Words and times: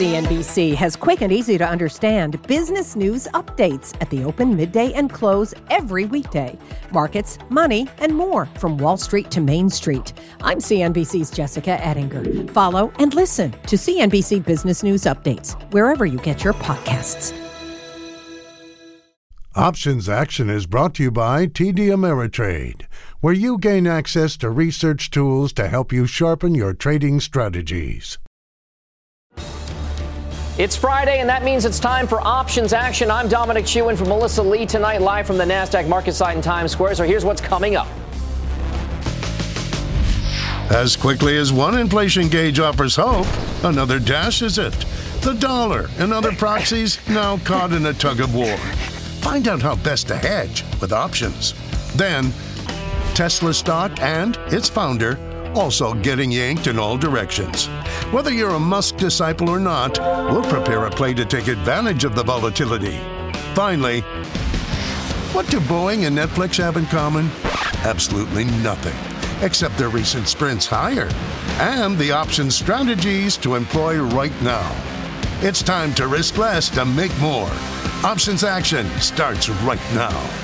CNBC 0.00 0.74
has 0.76 0.96
quick 0.96 1.20
and 1.20 1.30
easy 1.30 1.58
to 1.58 1.68
understand 1.68 2.40
business 2.46 2.96
news 2.96 3.28
updates 3.34 3.94
at 4.00 4.08
the 4.08 4.24
open, 4.24 4.56
midday, 4.56 4.94
and 4.94 5.12
close 5.12 5.52
every 5.68 6.06
weekday. 6.06 6.56
Markets, 6.90 7.36
money, 7.50 7.86
and 7.98 8.16
more 8.16 8.46
from 8.58 8.78
Wall 8.78 8.96
Street 8.96 9.30
to 9.30 9.42
Main 9.42 9.68
Street. 9.68 10.14
I'm 10.40 10.56
CNBC's 10.56 11.30
Jessica 11.30 11.72
Ettinger. 11.86 12.50
Follow 12.54 12.90
and 12.98 13.12
listen 13.12 13.50
to 13.66 13.76
CNBC 13.76 14.42
Business 14.42 14.82
News 14.82 15.02
Updates 15.02 15.52
wherever 15.70 16.06
you 16.06 16.16
get 16.20 16.44
your 16.44 16.54
podcasts. 16.54 17.36
Options 19.54 20.08
Action 20.08 20.48
is 20.48 20.64
brought 20.64 20.94
to 20.94 21.02
you 21.02 21.10
by 21.10 21.46
TD 21.46 21.90
Ameritrade, 21.90 22.86
where 23.20 23.34
you 23.34 23.58
gain 23.58 23.86
access 23.86 24.38
to 24.38 24.48
research 24.48 25.10
tools 25.10 25.52
to 25.52 25.68
help 25.68 25.92
you 25.92 26.06
sharpen 26.06 26.54
your 26.54 26.72
trading 26.72 27.20
strategies. 27.20 28.16
It's 30.60 30.76
Friday, 30.76 31.20
and 31.20 31.28
that 31.30 31.42
means 31.42 31.64
it's 31.64 31.80
time 31.80 32.06
for 32.06 32.20
options 32.20 32.74
action. 32.74 33.10
I'm 33.10 33.30
Dominic 33.30 33.64
Chu 33.64 33.96
for 33.96 34.04
Melissa 34.04 34.42
Lee 34.42 34.66
tonight, 34.66 35.00
live 35.00 35.26
from 35.26 35.38
the 35.38 35.44
NASDAQ 35.44 35.88
market 35.88 36.12
site 36.12 36.36
in 36.36 36.42
Times 36.42 36.72
Square. 36.72 36.96
So 36.96 37.04
here's 37.04 37.24
what's 37.24 37.40
coming 37.40 37.76
up. 37.76 37.88
As 40.70 40.98
quickly 40.98 41.38
as 41.38 41.50
one 41.50 41.78
inflation 41.78 42.28
gauge 42.28 42.60
offers 42.60 42.94
hope, 42.94 43.26
another 43.64 43.98
dashes 43.98 44.58
it. 44.58 44.74
The 45.22 45.32
dollar 45.32 45.88
and 45.98 46.12
other 46.12 46.32
proxies 46.32 46.98
now 47.08 47.38
caught 47.38 47.72
in 47.72 47.86
a 47.86 47.94
tug 47.94 48.20
of 48.20 48.34
war. 48.34 48.58
Find 49.22 49.48
out 49.48 49.62
how 49.62 49.76
best 49.76 50.08
to 50.08 50.16
hedge 50.18 50.62
with 50.78 50.92
options. 50.92 51.54
Then, 51.96 52.34
Tesla 53.14 53.54
stock 53.54 53.98
and 54.02 54.36
its 54.48 54.68
founder 54.68 55.14
also 55.54 55.94
getting 55.94 56.30
yanked 56.30 56.66
in 56.66 56.78
all 56.78 56.96
directions. 56.96 57.66
Whether 58.12 58.32
you're 58.32 58.54
a 58.54 58.60
Musk 58.60 58.96
disciple 58.96 59.48
or 59.48 59.60
not, 59.60 59.98
we'll 59.98 60.42
prepare 60.42 60.86
a 60.86 60.90
play 60.90 61.14
to 61.14 61.24
take 61.24 61.48
advantage 61.48 62.04
of 62.04 62.14
the 62.14 62.22
volatility. 62.22 62.98
Finally, 63.54 64.00
what 65.32 65.46
do 65.48 65.60
Boeing 65.60 66.06
and 66.06 66.16
Netflix 66.16 66.56
have 66.56 66.76
in 66.76 66.86
common? 66.86 67.30
Absolutely 67.84 68.44
nothing, 68.62 68.94
except 69.44 69.78
their 69.78 69.88
recent 69.88 70.28
sprints 70.28 70.66
higher 70.66 71.08
and 71.60 71.96
the 71.98 72.12
option 72.12 72.50
strategies 72.50 73.36
to 73.36 73.54
employ 73.54 74.00
right 74.00 74.42
now. 74.42 74.74
It's 75.42 75.62
time 75.62 75.94
to 75.94 76.06
risk 76.06 76.36
less 76.36 76.68
to 76.70 76.84
make 76.84 77.16
more. 77.20 77.50
Options 78.02 78.44
action 78.44 78.86
starts 79.00 79.48
right 79.48 79.80
now. 79.94 80.39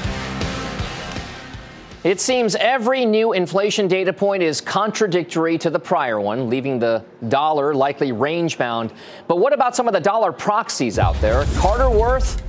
It 2.06 2.20
seems 2.20 2.54
every 2.54 3.04
new 3.04 3.32
inflation 3.32 3.88
data 3.88 4.12
point 4.12 4.40
is 4.40 4.60
contradictory 4.60 5.58
to 5.58 5.70
the 5.70 5.80
prior 5.80 6.20
one, 6.20 6.48
leaving 6.48 6.78
the 6.78 7.04
dollar 7.26 7.74
likely 7.74 8.12
range 8.12 8.56
bound. 8.56 8.92
But 9.26 9.38
what 9.38 9.52
about 9.52 9.74
some 9.74 9.88
of 9.88 9.92
the 9.92 9.98
dollar 9.98 10.30
proxies 10.30 11.00
out 11.00 11.20
there? 11.20 11.44
Carter 11.56 11.90
Worth, 11.90 12.44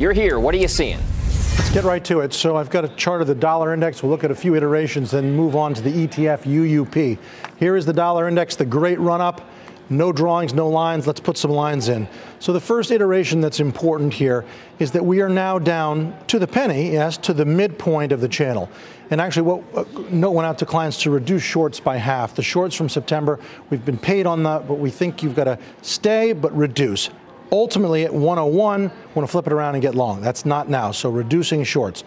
you're 0.00 0.12
here. 0.12 0.40
What 0.40 0.52
are 0.52 0.58
you 0.58 0.66
seeing? 0.66 0.98
Let's 0.98 1.72
get 1.72 1.84
right 1.84 2.04
to 2.06 2.22
it. 2.22 2.34
So 2.34 2.56
I've 2.56 2.70
got 2.70 2.84
a 2.84 2.88
chart 2.88 3.20
of 3.20 3.28
the 3.28 3.36
dollar 3.36 3.72
index. 3.72 4.02
We'll 4.02 4.10
look 4.10 4.24
at 4.24 4.32
a 4.32 4.34
few 4.34 4.56
iterations, 4.56 5.12
then 5.12 5.32
move 5.32 5.54
on 5.54 5.74
to 5.74 5.80
the 5.80 6.08
ETF 6.08 6.42
UUP. 6.42 7.18
Here 7.56 7.76
is 7.76 7.86
the 7.86 7.92
dollar 7.92 8.26
index, 8.26 8.56
the 8.56 8.66
great 8.66 8.98
run 8.98 9.20
up. 9.20 9.48
No 9.90 10.12
drawings, 10.12 10.52
no 10.52 10.68
lines. 10.68 11.06
Let's 11.06 11.20
put 11.20 11.38
some 11.38 11.50
lines 11.50 11.88
in. 11.88 12.08
So 12.40 12.52
the 12.52 12.60
first 12.60 12.90
iteration 12.90 13.40
that's 13.40 13.58
important 13.58 14.12
here 14.12 14.44
is 14.78 14.92
that 14.92 15.04
we 15.04 15.20
are 15.22 15.30
now 15.30 15.58
down 15.58 16.14
to 16.26 16.38
the 16.38 16.46
penny, 16.46 16.92
yes, 16.92 17.16
to 17.18 17.32
the 17.32 17.46
midpoint 17.46 18.12
of 18.12 18.20
the 18.20 18.28
channel. 18.28 18.68
And 19.10 19.20
actually, 19.20 19.42
what 19.42 19.64
uh, 19.74 19.84
note 20.10 20.32
went 20.32 20.46
out 20.46 20.58
to 20.58 20.66
clients 20.66 21.02
to 21.02 21.10
reduce 21.10 21.42
shorts 21.42 21.80
by 21.80 21.96
half. 21.96 22.34
The 22.34 22.42
shorts 22.42 22.74
from 22.74 22.90
September, 22.90 23.40
we've 23.70 23.84
been 23.84 23.98
paid 23.98 24.26
on 24.26 24.42
that, 24.42 24.68
but 24.68 24.74
we 24.74 24.90
think 24.90 25.22
you've 25.22 25.34
got 25.34 25.44
to 25.44 25.58
stay 25.80 26.34
but 26.34 26.54
reduce. 26.54 27.08
Ultimately, 27.50 28.04
at 28.04 28.12
101, 28.12 28.82
we 28.82 28.88
want 29.14 29.26
to 29.26 29.26
flip 29.26 29.46
it 29.46 29.54
around 29.54 29.74
and 29.74 29.80
get 29.80 29.94
long. 29.94 30.20
That's 30.20 30.44
not 30.44 30.68
now. 30.68 30.90
So 30.90 31.08
reducing 31.08 31.64
shorts. 31.64 32.04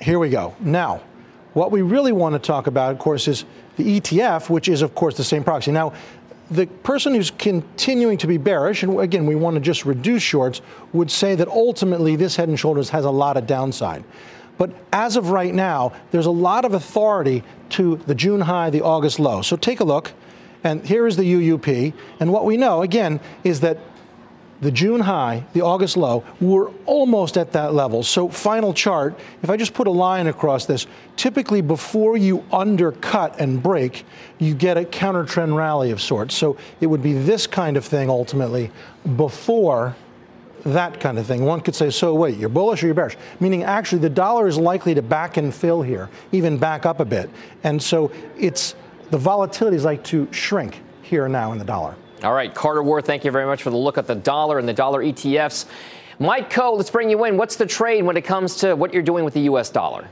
Here 0.00 0.18
we 0.18 0.30
go. 0.30 0.56
Now, 0.60 1.02
what 1.52 1.70
we 1.70 1.82
really 1.82 2.12
want 2.12 2.34
to 2.34 2.38
talk 2.38 2.66
about, 2.66 2.92
of 2.92 2.98
course, 2.98 3.28
is 3.28 3.44
the 3.76 4.00
ETF, 4.00 4.48
which 4.48 4.68
is, 4.68 4.80
of 4.80 4.94
course, 4.94 5.16
the 5.16 5.24
same 5.24 5.44
proxy. 5.44 5.72
Now, 5.72 5.92
the 6.50 6.66
person 6.66 7.14
who's 7.14 7.30
continuing 7.30 8.18
to 8.18 8.26
be 8.26 8.36
bearish, 8.36 8.82
and 8.82 8.98
again, 8.98 9.26
we 9.26 9.34
want 9.36 9.54
to 9.54 9.60
just 9.60 9.84
reduce 9.84 10.22
shorts, 10.22 10.60
would 10.92 11.10
say 11.10 11.34
that 11.36 11.48
ultimately 11.48 12.16
this 12.16 12.36
head 12.36 12.48
and 12.48 12.58
shoulders 12.58 12.90
has 12.90 13.04
a 13.04 13.10
lot 13.10 13.36
of 13.36 13.46
downside. 13.46 14.04
But 14.58 14.72
as 14.92 15.16
of 15.16 15.30
right 15.30 15.54
now, 15.54 15.92
there's 16.10 16.26
a 16.26 16.30
lot 16.30 16.64
of 16.64 16.74
authority 16.74 17.42
to 17.70 17.96
the 17.96 18.14
June 18.14 18.42
high, 18.42 18.68
the 18.70 18.82
August 18.82 19.18
low. 19.18 19.42
So 19.42 19.56
take 19.56 19.80
a 19.80 19.84
look. 19.84 20.12
And 20.62 20.84
here 20.84 21.06
is 21.06 21.16
the 21.16 21.22
UUP. 21.22 21.94
And 22.20 22.32
what 22.32 22.44
we 22.44 22.58
know, 22.58 22.82
again, 22.82 23.20
is 23.44 23.60
that 23.60 23.78
the 24.60 24.70
June 24.70 25.00
high, 25.00 25.44
the 25.54 25.62
August 25.62 25.96
low, 25.96 26.22
we're 26.40 26.68
almost 26.84 27.36
at 27.38 27.52
that 27.52 27.72
level. 27.72 28.02
So, 28.02 28.28
final 28.28 28.74
chart, 28.74 29.18
if 29.42 29.48
I 29.50 29.56
just 29.56 29.72
put 29.72 29.86
a 29.86 29.90
line 29.90 30.26
across 30.26 30.66
this, 30.66 30.86
typically 31.16 31.62
before 31.62 32.16
you 32.16 32.44
undercut 32.52 33.40
and 33.40 33.62
break, 33.62 34.04
you 34.38 34.54
get 34.54 34.76
a 34.76 34.84
counter 34.84 35.24
trend 35.24 35.56
rally 35.56 35.90
of 35.90 36.00
sorts. 36.00 36.34
So, 36.34 36.56
it 36.80 36.86
would 36.86 37.02
be 37.02 37.14
this 37.14 37.46
kind 37.46 37.76
of 37.76 37.84
thing 37.84 38.10
ultimately 38.10 38.70
before 39.16 39.96
that 40.66 41.00
kind 41.00 41.18
of 41.18 41.26
thing. 41.26 41.46
One 41.46 41.62
could 41.62 41.74
say, 41.74 41.88
so 41.88 42.14
wait, 42.14 42.36
you're 42.36 42.50
bullish 42.50 42.82
or 42.82 42.86
you're 42.86 42.94
bearish? 42.94 43.16
Meaning, 43.40 43.64
actually, 43.64 44.02
the 44.02 44.10
dollar 44.10 44.46
is 44.46 44.58
likely 44.58 44.94
to 44.94 45.00
back 45.00 45.38
and 45.38 45.54
fill 45.54 45.80
here, 45.80 46.10
even 46.32 46.58
back 46.58 46.84
up 46.84 47.00
a 47.00 47.04
bit. 47.06 47.30
And 47.64 47.82
so, 47.82 48.12
it's 48.36 48.74
the 49.10 49.18
volatility 49.18 49.76
is 49.76 49.84
like 49.84 50.04
to 50.04 50.30
shrink 50.32 50.82
here 51.02 51.28
now 51.28 51.52
in 51.52 51.58
the 51.58 51.64
dollar. 51.64 51.96
All 52.22 52.34
right, 52.34 52.54
Carter 52.54 52.82
Worth, 52.82 53.06
thank 53.06 53.24
you 53.24 53.30
very 53.30 53.46
much 53.46 53.62
for 53.62 53.70
the 53.70 53.78
look 53.78 53.96
at 53.96 54.06
the 54.06 54.14
dollar 54.14 54.58
and 54.58 54.68
the 54.68 54.74
dollar 54.74 55.02
ETFs. 55.02 55.64
Mike 56.18 56.52
Khouw, 56.52 56.76
let's 56.76 56.90
bring 56.90 57.08
you 57.08 57.24
in. 57.24 57.38
What's 57.38 57.56
the 57.56 57.64
trade 57.64 58.02
when 58.02 58.14
it 58.18 58.26
comes 58.26 58.56
to 58.56 58.74
what 58.74 58.92
you're 58.92 59.02
doing 59.02 59.24
with 59.24 59.32
the 59.32 59.40
U.S. 59.42 59.70
dollar? 59.70 60.06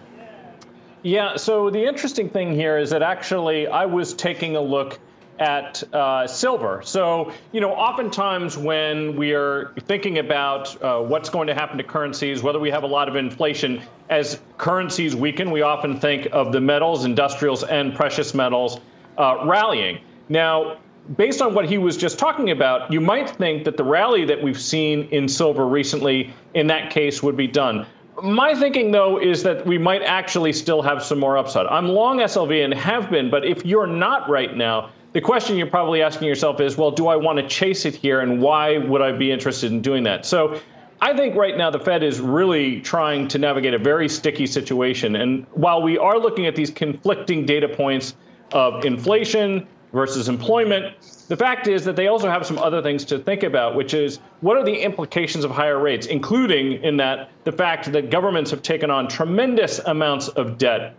Yeah, 1.02 1.36
so 1.36 1.68
the 1.68 1.84
interesting 1.84 2.30
thing 2.30 2.54
here 2.54 2.78
is 2.78 2.88
that 2.90 3.02
actually 3.02 3.66
I 3.66 3.84
was 3.84 4.14
taking 4.14 4.56
a 4.56 4.60
look 4.60 4.98
at 5.38 5.82
uh, 5.92 6.26
silver. 6.26 6.80
So, 6.82 7.30
you 7.52 7.60
know, 7.60 7.72
oftentimes 7.72 8.56
when 8.56 9.14
we 9.14 9.32
are 9.34 9.74
thinking 9.80 10.18
about 10.18 10.82
uh, 10.82 11.00
what's 11.02 11.28
going 11.28 11.46
to 11.46 11.54
happen 11.54 11.76
to 11.76 11.84
currencies, 11.84 12.42
whether 12.42 12.58
we 12.58 12.70
have 12.70 12.84
a 12.84 12.88
lot 12.88 13.08
of 13.10 13.16
inflation, 13.16 13.82
as 14.08 14.40
currencies 14.56 15.14
weaken, 15.14 15.50
we 15.50 15.60
often 15.60 16.00
think 16.00 16.26
of 16.32 16.52
the 16.52 16.60
metals, 16.60 17.04
industrials, 17.04 17.64
and 17.64 17.94
precious 17.94 18.32
metals 18.34 18.80
uh, 19.18 19.44
rallying. 19.44 20.00
Now, 20.30 20.78
based 21.16 21.40
on 21.40 21.54
what 21.54 21.68
he 21.68 21.78
was 21.78 21.96
just 21.96 22.18
talking 22.18 22.50
about, 22.50 22.92
you 22.92 23.00
might 23.00 23.30
think 23.30 23.64
that 23.64 23.76
the 23.76 23.84
rally 23.84 24.24
that 24.24 24.42
we've 24.42 24.60
seen 24.60 25.08
in 25.10 25.28
silver 25.28 25.66
recently, 25.66 26.32
in 26.54 26.66
that 26.66 26.90
case, 26.90 27.22
would 27.22 27.36
be 27.36 27.46
done. 27.46 27.86
My 28.22 28.54
thinking, 28.54 28.90
though, 28.90 29.20
is 29.20 29.42
that 29.44 29.64
we 29.64 29.78
might 29.78 30.02
actually 30.02 30.52
still 30.52 30.82
have 30.82 31.02
some 31.02 31.20
more 31.20 31.38
upside. 31.38 31.66
I'm 31.66 31.88
long 31.88 32.18
SLV 32.18 32.64
and 32.64 32.74
have 32.74 33.10
been, 33.10 33.30
but 33.30 33.44
if 33.46 33.64
you're 33.64 33.86
not 33.86 34.28
right 34.28 34.56
now, 34.56 34.90
the 35.12 35.20
question 35.20 35.56
you're 35.56 35.68
probably 35.68 36.02
asking 36.02 36.28
yourself 36.28 36.60
is, 36.60 36.76
well, 36.76 36.90
do 36.90 37.06
I 37.06 37.16
want 37.16 37.38
to 37.38 37.46
chase 37.46 37.86
it 37.86 37.94
here, 37.94 38.20
and 38.20 38.42
why 38.42 38.78
would 38.78 39.00
I 39.00 39.12
be 39.12 39.30
interested 39.30 39.72
in 39.72 39.80
doing 39.80 40.02
that? 40.02 40.26
So 40.26 40.60
I 41.00 41.16
think 41.16 41.36
right 41.36 41.56
now 41.56 41.70
the 41.70 41.78
Fed 41.78 42.02
is 42.02 42.20
really 42.20 42.80
trying 42.80 43.28
to 43.28 43.38
navigate 43.38 43.72
a 43.72 43.78
very 43.78 44.08
sticky 44.08 44.46
situation. 44.46 45.16
And 45.16 45.46
while 45.52 45.80
we 45.80 45.96
are 45.96 46.18
looking 46.18 46.46
at 46.46 46.56
these 46.56 46.70
conflicting 46.70 47.46
data 47.46 47.68
points 47.68 48.16
of 48.52 48.84
inflation, 48.84 49.66
versus 49.92 50.28
employment. 50.28 50.94
The 51.28 51.36
fact 51.36 51.66
is 51.66 51.84
that 51.84 51.96
they 51.96 52.08
also 52.08 52.28
have 52.28 52.46
some 52.46 52.58
other 52.58 52.82
things 52.82 53.04
to 53.06 53.18
think 53.18 53.42
about, 53.42 53.74
which 53.74 53.94
is 53.94 54.18
what 54.40 54.56
are 54.56 54.64
the 54.64 54.82
implications 54.82 55.44
of 55.44 55.50
higher 55.50 55.78
rates, 55.78 56.06
including 56.06 56.82
in 56.82 56.96
that 56.98 57.30
the 57.44 57.52
fact 57.52 57.92
that 57.92 58.10
governments 58.10 58.50
have 58.50 58.62
taken 58.62 58.90
on 58.90 59.08
tremendous 59.08 59.78
amounts 59.80 60.28
of 60.28 60.58
debt 60.58 60.94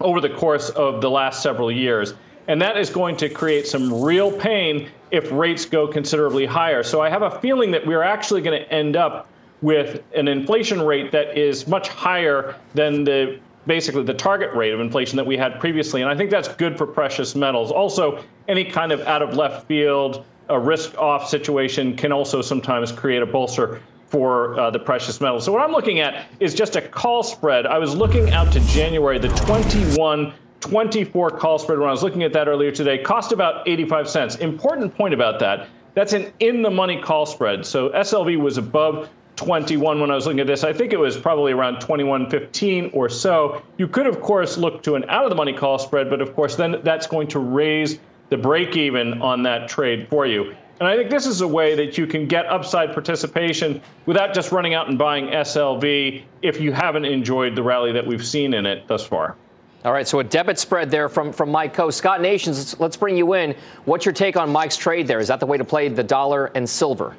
over 0.00 0.20
the 0.20 0.30
course 0.30 0.70
of 0.70 1.00
the 1.00 1.10
last 1.10 1.42
several 1.42 1.70
years. 1.70 2.14
And 2.46 2.62
that 2.62 2.76
is 2.78 2.88
going 2.88 3.16
to 3.18 3.28
create 3.28 3.66
some 3.66 4.02
real 4.02 4.32
pain 4.32 4.88
if 5.10 5.30
rates 5.30 5.64
go 5.64 5.86
considerably 5.86 6.46
higher. 6.46 6.82
So 6.82 7.00
I 7.00 7.10
have 7.10 7.22
a 7.22 7.40
feeling 7.40 7.70
that 7.72 7.86
we're 7.86 8.02
actually 8.02 8.40
going 8.40 8.62
to 8.62 8.72
end 8.72 8.96
up 8.96 9.28
with 9.60 10.02
an 10.14 10.28
inflation 10.28 10.80
rate 10.80 11.12
that 11.12 11.36
is 11.36 11.66
much 11.66 11.88
higher 11.88 12.54
than 12.74 13.04
the 13.04 13.40
basically 13.68 14.02
the 14.02 14.14
target 14.14 14.52
rate 14.54 14.72
of 14.72 14.80
inflation 14.80 15.16
that 15.16 15.26
we 15.26 15.36
had 15.36 15.60
previously. 15.60 16.02
And 16.02 16.10
I 16.10 16.16
think 16.16 16.30
that's 16.30 16.48
good 16.48 16.76
for 16.76 16.86
precious 16.86 17.36
metals. 17.36 17.70
Also, 17.70 18.24
any 18.48 18.64
kind 18.64 18.90
of 18.90 19.00
out 19.02 19.22
of 19.22 19.34
left 19.34 19.68
field, 19.68 20.24
a 20.48 20.58
risk 20.58 20.98
off 20.98 21.28
situation 21.28 21.96
can 21.96 22.10
also 22.10 22.42
sometimes 22.42 22.90
create 22.90 23.22
a 23.22 23.26
bolster 23.26 23.80
for 24.08 24.58
uh, 24.58 24.70
the 24.70 24.78
precious 24.78 25.20
metals. 25.20 25.44
So 25.44 25.52
what 25.52 25.62
I'm 25.62 25.70
looking 25.70 26.00
at 26.00 26.26
is 26.40 26.54
just 26.54 26.76
a 26.76 26.80
call 26.80 27.22
spread. 27.22 27.66
I 27.66 27.78
was 27.78 27.94
looking 27.94 28.30
out 28.30 28.50
to 28.54 28.60
January, 28.60 29.18
the 29.18 29.28
21 29.28 30.32
24 30.60 31.30
call 31.30 31.58
spread 31.58 31.78
when 31.78 31.88
I 31.88 31.92
was 31.92 32.02
looking 32.02 32.24
at 32.24 32.32
that 32.32 32.48
earlier 32.48 32.72
today, 32.72 32.98
cost 32.98 33.30
about 33.30 33.68
85 33.68 34.10
cents. 34.10 34.36
Important 34.36 34.92
point 34.96 35.14
about 35.14 35.38
that. 35.38 35.68
That's 35.94 36.14
an 36.14 36.32
in 36.40 36.62
the 36.62 36.70
money 36.70 37.00
call 37.00 37.26
spread. 37.26 37.64
So 37.64 37.90
SLV 37.90 38.40
was 38.40 38.58
above 38.58 39.08
21 39.38 40.00
when 40.00 40.10
I 40.10 40.14
was 40.14 40.26
looking 40.26 40.40
at 40.40 40.48
this. 40.48 40.64
I 40.64 40.72
think 40.72 40.92
it 40.92 40.98
was 40.98 41.16
probably 41.16 41.52
around 41.52 41.76
21.15 41.76 42.90
or 42.92 43.08
so. 43.08 43.62
You 43.78 43.86
could, 43.86 44.06
of 44.06 44.20
course, 44.20 44.58
look 44.58 44.82
to 44.82 44.96
an 44.96 45.04
out 45.08 45.24
of 45.24 45.30
the 45.30 45.36
money 45.36 45.52
call 45.52 45.78
spread, 45.78 46.10
but 46.10 46.20
of 46.20 46.34
course, 46.34 46.56
then 46.56 46.80
that's 46.82 47.06
going 47.06 47.28
to 47.28 47.38
raise 47.38 48.00
the 48.30 48.36
break 48.36 48.76
even 48.76 49.22
on 49.22 49.44
that 49.44 49.68
trade 49.68 50.08
for 50.08 50.26
you. 50.26 50.54
And 50.80 50.88
I 50.88 50.96
think 50.96 51.08
this 51.08 51.26
is 51.26 51.40
a 51.40 51.48
way 51.48 51.74
that 51.76 51.96
you 51.96 52.06
can 52.06 52.26
get 52.26 52.46
upside 52.46 52.92
participation 52.92 53.80
without 54.06 54.34
just 54.34 54.52
running 54.52 54.74
out 54.74 54.88
and 54.88 54.98
buying 54.98 55.26
SLV 55.26 56.22
if 56.42 56.60
you 56.60 56.72
haven't 56.72 57.04
enjoyed 57.04 57.54
the 57.54 57.62
rally 57.62 57.92
that 57.92 58.06
we've 58.06 58.26
seen 58.26 58.54
in 58.54 58.66
it 58.66 58.86
thus 58.88 59.06
far. 59.06 59.36
All 59.84 59.92
right, 59.92 60.06
so 60.06 60.18
a 60.18 60.24
debit 60.24 60.58
spread 60.58 60.90
there 60.90 61.08
from, 61.08 61.32
from 61.32 61.50
Mike 61.50 61.74
Khouw. 61.74 61.92
Scott 61.92 62.20
Nations, 62.20 62.58
let's, 62.58 62.80
let's 62.80 62.96
bring 62.96 63.16
you 63.16 63.34
in. 63.34 63.54
What's 63.84 64.04
your 64.04 64.12
take 64.12 64.36
on 64.36 64.50
Mike's 64.50 64.76
trade 64.76 65.06
there? 65.06 65.20
Is 65.20 65.28
that 65.28 65.38
the 65.38 65.46
way 65.46 65.58
to 65.58 65.64
play 65.64 65.88
the 65.88 66.02
dollar 66.02 66.46
and 66.56 66.68
silver? 66.68 67.14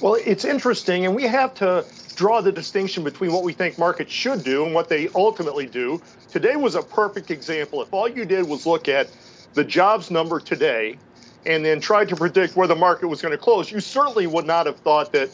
Well, 0.00 0.14
it's 0.14 0.46
interesting, 0.46 1.04
and 1.04 1.14
we 1.14 1.24
have 1.24 1.52
to 1.56 1.84
draw 2.16 2.40
the 2.40 2.52
distinction 2.52 3.04
between 3.04 3.32
what 3.32 3.42
we 3.42 3.52
think 3.52 3.78
markets 3.78 4.10
should 4.10 4.42
do 4.42 4.64
and 4.64 4.74
what 4.74 4.88
they 4.88 5.10
ultimately 5.14 5.66
do. 5.66 6.00
Today 6.30 6.56
was 6.56 6.74
a 6.74 6.82
perfect 6.82 7.30
example. 7.30 7.82
If 7.82 7.92
all 7.92 8.08
you 8.08 8.24
did 8.24 8.48
was 8.48 8.64
look 8.64 8.88
at 8.88 9.10
the 9.52 9.62
jobs 9.62 10.10
number 10.10 10.40
today 10.40 10.96
and 11.44 11.62
then 11.62 11.80
tried 11.80 12.08
to 12.08 12.16
predict 12.16 12.56
where 12.56 12.66
the 12.66 12.76
market 12.76 13.08
was 13.08 13.20
going 13.20 13.32
to 13.32 13.38
close, 13.38 13.70
you 13.70 13.78
certainly 13.80 14.26
would 14.26 14.46
not 14.46 14.64
have 14.64 14.76
thought 14.76 15.12
that 15.12 15.28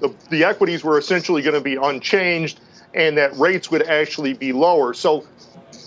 the, 0.00 0.14
the 0.30 0.44
equities 0.44 0.82
were 0.82 0.98
essentially 0.98 1.42
going 1.42 1.54
to 1.54 1.60
be 1.60 1.76
unchanged 1.76 2.58
and 2.94 3.18
that 3.18 3.36
rates 3.36 3.70
would 3.70 3.82
actually 3.82 4.32
be 4.32 4.52
lower. 4.52 4.94
So 4.94 5.26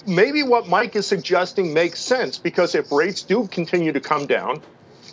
maybe 0.06 0.44
what 0.44 0.68
Mike 0.68 0.96
is 0.96 1.08
suggesting 1.08 1.74
makes 1.74 2.00
sense 2.00 2.38
because 2.38 2.76
if 2.76 2.92
rates 2.92 3.24
do 3.24 3.48
continue 3.48 3.92
to 3.92 4.00
come 4.00 4.28
down, 4.28 4.62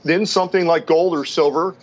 then 0.04 0.26
something 0.26 0.66
like 0.66 0.84
gold 0.84 1.14
or 1.14 1.24
silver 1.24 1.74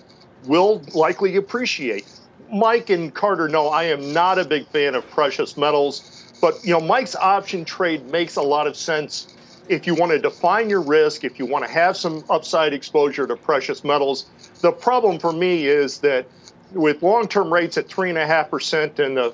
will 0.45 0.81
likely 0.93 1.35
appreciate. 1.35 2.05
Mike 2.51 2.89
and 2.89 3.13
Carter 3.13 3.47
know 3.47 3.67
I 3.67 3.83
am 3.83 4.13
not 4.13 4.37
a 4.37 4.45
big 4.45 4.67
fan 4.67 4.95
of 4.95 5.09
precious 5.09 5.57
metals, 5.57 6.33
but 6.41 6.63
you 6.63 6.71
know 6.71 6.79
Mike's 6.79 7.15
option 7.15 7.65
trade 7.65 8.05
makes 8.11 8.35
a 8.35 8.41
lot 8.41 8.67
of 8.67 8.75
sense 8.75 9.35
if 9.69 9.87
you 9.87 9.95
want 9.95 10.11
to 10.11 10.19
define 10.19 10.69
your 10.69 10.81
risk, 10.81 11.23
if 11.23 11.39
you 11.39 11.45
want 11.45 11.65
to 11.65 11.71
have 11.71 11.95
some 11.95 12.23
upside 12.29 12.73
exposure 12.73 13.25
to 13.25 13.35
precious 13.35 13.83
metals. 13.83 14.25
The 14.61 14.71
problem 14.71 15.19
for 15.19 15.31
me 15.31 15.67
is 15.67 15.99
that 15.99 16.27
with 16.73 17.01
long-term 17.01 17.51
rates 17.51 17.77
at 17.77 17.87
three 17.87 18.09
and 18.09 18.17
a 18.17 18.25
half 18.25 18.49
percent 18.49 18.99
and 18.99 19.17
the 19.17 19.33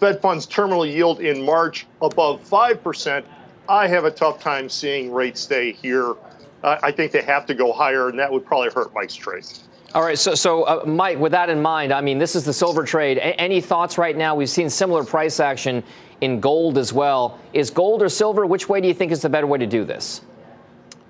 Fed 0.00 0.20
funds 0.20 0.46
terminal 0.46 0.84
yield 0.84 1.20
in 1.20 1.44
March 1.44 1.86
above 2.02 2.42
five 2.42 2.82
percent, 2.82 3.24
I 3.68 3.88
have 3.88 4.04
a 4.04 4.10
tough 4.10 4.40
time 4.40 4.68
seeing 4.68 5.12
rates 5.12 5.40
stay 5.40 5.72
here. 5.72 6.14
Uh, 6.62 6.78
I 6.82 6.90
think 6.90 7.12
they 7.12 7.22
have 7.22 7.46
to 7.46 7.54
go 7.54 7.72
higher, 7.72 8.08
and 8.08 8.18
that 8.18 8.32
would 8.32 8.44
probably 8.44 8.70
hurt 8.70 8.94
Mike's 8.94 9.14
trade. 9.14 9.44
All 9.96 10.02
right, 10.02 10.18
so, 10.18 10.34
so 10.34 10.64
uh, 10.64 10.84
Mike, 10.84 11.18
with 11.18 11.32
that 11.32 11.48
in 11.48 11.62
mind, 11.62 11.90
I 11.90 12.02
mean, 12.02 12.18
this 12.18 12.36
is 12.36 12.44
the 12.44 12.52
silver 12.52 12.84
trade. 12.84 13.16
A- 13.16 13.40
any 13.40 13.62
thoughts 13.62 13.96
right 13.96 14.14
now? 14.14 14.34
We've 14.34 14.50
seen 14.50 14.68
similar 14.68 15.02
price 15.04 15.40
action 15.40 15.82
in 16.20 16.38
gold 16.38 16.76
as 16.76 16.92
well. 16.92 17.40
Is 17.54 17.70
gold 17.70 18.02
or 18.02 18.10
silver? 18.10 18.44
Which 18.44 18.68
way 18.68 18.82
do 18.82 18.88
you 18.88 18.92
think 18.92 19.10
is 19.10 19.22
the 19.22 19.30
better 19.30 19.46
way 19.46 19.56
to 19.56 19.66
do 19.66 19.86
this? 19.86 20.20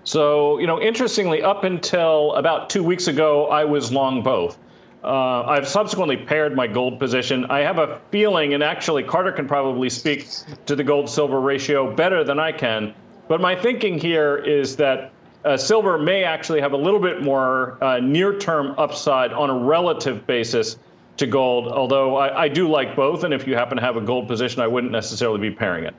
So, 0.05 0.61
you 0.61 0.69
know, 0.69 0.81
interestingly, 0.81 1.43
up 1.43 1.65
until 1.65 2.33
about 2.35 2.71
two 2.71 2.85
weeks 2.85 3.09
ago, 3.09 3.49
I 3.49 3.65
was 3.65 3.91
long 3.91 4.23
both. 4.23 4.56
Uh, 5.03 5.43
I've 5.43 5.67
subsequently 5.67 6.17
pared 6.17 6.55
my 6.55 6.69
gold 6.69 7.00
position. 7.00 7.44
I 7.47 7.62
have 7.62 7.79
a 7.79 8.00
feeling, 8.12 8.55
and 8.55 8.62
actually, 8.62 9.03
Carter 9.03 9.33
can 9.33 9.49
probably 9.49 9.91
speak 9.91 10.29
to 10.67 10.77
the 10.77 10.85
gold 10.85 11.11
silver 11.11 11.41
ratio 11.41 11.93
better 11.93 12.23
than 12.23 12.38
I 12.38 12.53
can. 12.53 12.94
But 13.27 13.41
my 13.41 13.56
thinking 13.56 13.99
here 13.99 14.37
is 14.37 14.77
that 14.77 15.11
uh, 15.47 15.57
silver 15.57 15.97
may 15.97 16.25
actually 16.25 16.61
have 16.61 16.73
a 16.73 16.77
little 16.77 17.01
bit 17.01 17.23
more 17.23 17.83
uh, 17.83 18.01
near 18.01 18.39
term 18.39 18.75
upside 18.79 19.33
on 19.33 19.49
a 19.49 19.57
relative 19.57 20.27
basis 20.27 20.77
to 21.17 21.27
gold, 21.27 21.69
although 21.69 22.17
I, 22.17 22.43
I, 22.43 22.49
do 22.49 22.69
like 22.69 22.95
both. 22.95 23.25
And 23.25 23.33
if 23.33 23.47
you 23.47 23.55
happen 23.55 23.77
to 23.77 23.83
have 23.83 23.97
a 23.97 24.01
gold 24.01 24.29
position, 24.29 24.61
I 24.61 24.67
wouldn't 24.67 24.93
necessarily 24.93 25.41
be 25.41 25.51
paring 25.51 25.85
it. 25.85 25.95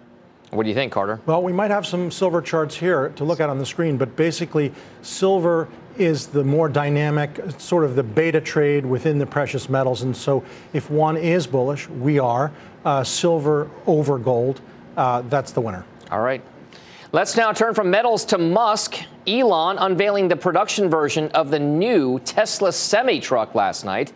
What 0.52 0.64
do 0.64 0.70
you 0.70 0.76
think, 0.76 0.94
Carter? 0.94 1.20
Well, 1.26 1.42
we 1.42 1.52
might 1.52 1.72
have 1.72 1.86
some 1.86 2.12
silver 2.12 2.42
charts 2.42 2.76
here 2.76 3.10
to 3.16 3.24
look 3.24 3.40
at 3.40 3.50
on 3.50 3.58
the 3.58 3.66
screen, 3.66 3.98
but 3.98 4.16
basically, 4.16 4.72
silver 5.02 5.68
is 5.98 6.28
the 6.28 6.44
more 6.44 6.70
dynamic, 6.70 7.42
sort 7.58 7.84
of 7.84 7.96
the 7.96 8.04
beta 8.04 8.40
trade 8.40 8.86
within 8.86 9.18
the 9.18 9.26
precious 9.26 9.70
metals. 9.70 10.04
And 10.04 10.16
so, 10.16 10.44
if 10.74 10.90
one 10.90 11.18
is 11.18 11.48
bullish, 11.48 11.90
we 11.90 12.20
are. 12.20 12.52
Uh, 12.86 13.04
silver 13.04 13.70
over 13.88 14.18
gold, 14.18 14.62
uh, 14.96 15.22
that's 15.24 15.52
the 15.52 15.60
winner. 15.60 15.84
All 16.12 16.22
right. 16.22 16.42
Let's 17.14 17.38
now 17.38 17.54
turn 17.54 17.74
from 17.74 17.90
metals 17.90 18.26
to 18.26 18.38
Musk. 18.38 18.98
Elon 19.26 19.78
unveiling 19.78 20.28
the 20.28 20.36
production 20.36 20.90
version 20.90 21.30
of 21.32 21.52
the 21.52 21.60
new 21.60 22.20
Tesla 22.20 22.74
semi 22.74 23.22
truck 23.22 23.56
last 23.56 23.86
night. 23.86 24.12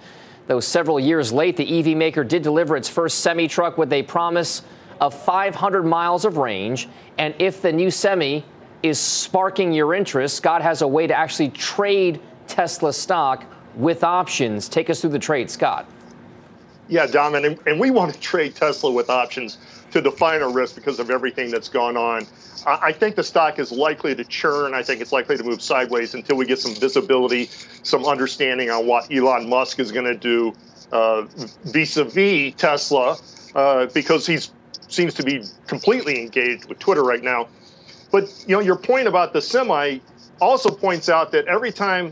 Though 0.47 0.59
several 0.59 0.99
years 0.99 1.31
late, 1.31 1.55
the 1.55 1.79
EV 1.79 1.95
maker 1.95 2.25
did 2.25 2.43
deliver 2.43 2.75
its 2.75 2.89
first 2.89 3.19
semi 3.19 3.47
truck 3.47 3.77
with 3.77 3.93
a 3.93 4.03
promise 4.03 4.63
of 4.99 5.13
500 5.13 5.83
miles 5.83 6.25
of 6.25 6.35
range. 6.35 6.89
And 7.17 7.33
if 7.39 7.61
the 7.61 7.71
new 7.71 7.91
semi 7.91 8.43
is 8.83 8.99
sparking 8.99 9.71
your 9.71 9.93
interest, 9.93 10.35
Scott 10.35 10.61
has 10.61 10.81
a 10.81 10.87
way 10.87 11.07
to 11.07 11.13
actually 11.13 11.49
trade 11.49 12.19
Tesla 12.47 12.91
stock 12.91 13.45
with 13.77 14.03
options. 14.03 14.67
Take 14.67 14.89
us 14.89 14.99
through 14.99 15.11
the 15.11 15.19
trade, 15.19 15.49
Scott. 15.49 15.89
Yeah, 16.89 17.07
Dom, 17.07 17.35
and, 17.35 17.57
and 17.65 17.79
we 17.79 17.89
want 17.89 18.13
to 18.13 18.19
trade 18.19 18.53
Tesla 18.53 18.91
with 18.91 19.09
options 19.09 19.59
to 19.91 20.01
define 20.01 20.41
a 20.41 20.49
risk 20.49 20.75
because 20.75 20.99
of 20.99 21.09
everything 21.09 21.51
that's 21.51 21.69
gone 21.69 21.97
on. 21.97 22.25
I 22.65 22.91
think 22.91 23.15
the 23.15 23.23
stock 23.23 23.59
is 23.59 23.71
likely 23.71 24.13
to 24.15 24.23
churn. 24.23 24.73
I 24.73 24.83
think 24.83 25.01
it's 25.01 25.11
likely 25.11 25.37
to 25.37 25.43
move 25.43 25.61
sideways 25.61 26.13
until 26.13 26.37
we 26.37 26.45
get 26.45 26.59
some 26.59 26.75
visibility, 26.75 27.49
some 27.83 28.05
understanding 28.05 28.69
on 28.69 28.85
what 28.85 29.11
Elon 29.11 29.49
Musk 29.49 29.79
is 29.79 29.91
going 29.91 30.05
to 30.05 30.15
do 30.15 30.53
uh, 30.91 31.23
vis-a-vis 31.65 32.53
Tesla, 32.55 33.17
uh, 33.55 33.87
because 33.87 34.27
he 34.27 34.37
seems 34.87 35.13
to 35.15 35.23
be 35.23 35.43
completely 35.67 36.21
engaged 36.21 36.65
with 36.65 36.77
Twitter 36.79 37.03
right 37.03 37.23
now. 37.23 37.47
But 38.11 38.43
you 38.47 38.55
know, 38.55 38.61
your 38.61 38.75
point 38.75 39.07
about 39.07 39.33
the 39.33 39.41
semi 39.41 39.99
also 40.39 40.69
points 40.69 41.09
out 41.09 41.31
that 41.31 41.47
every 41.47 41.71
time 41.71 42.11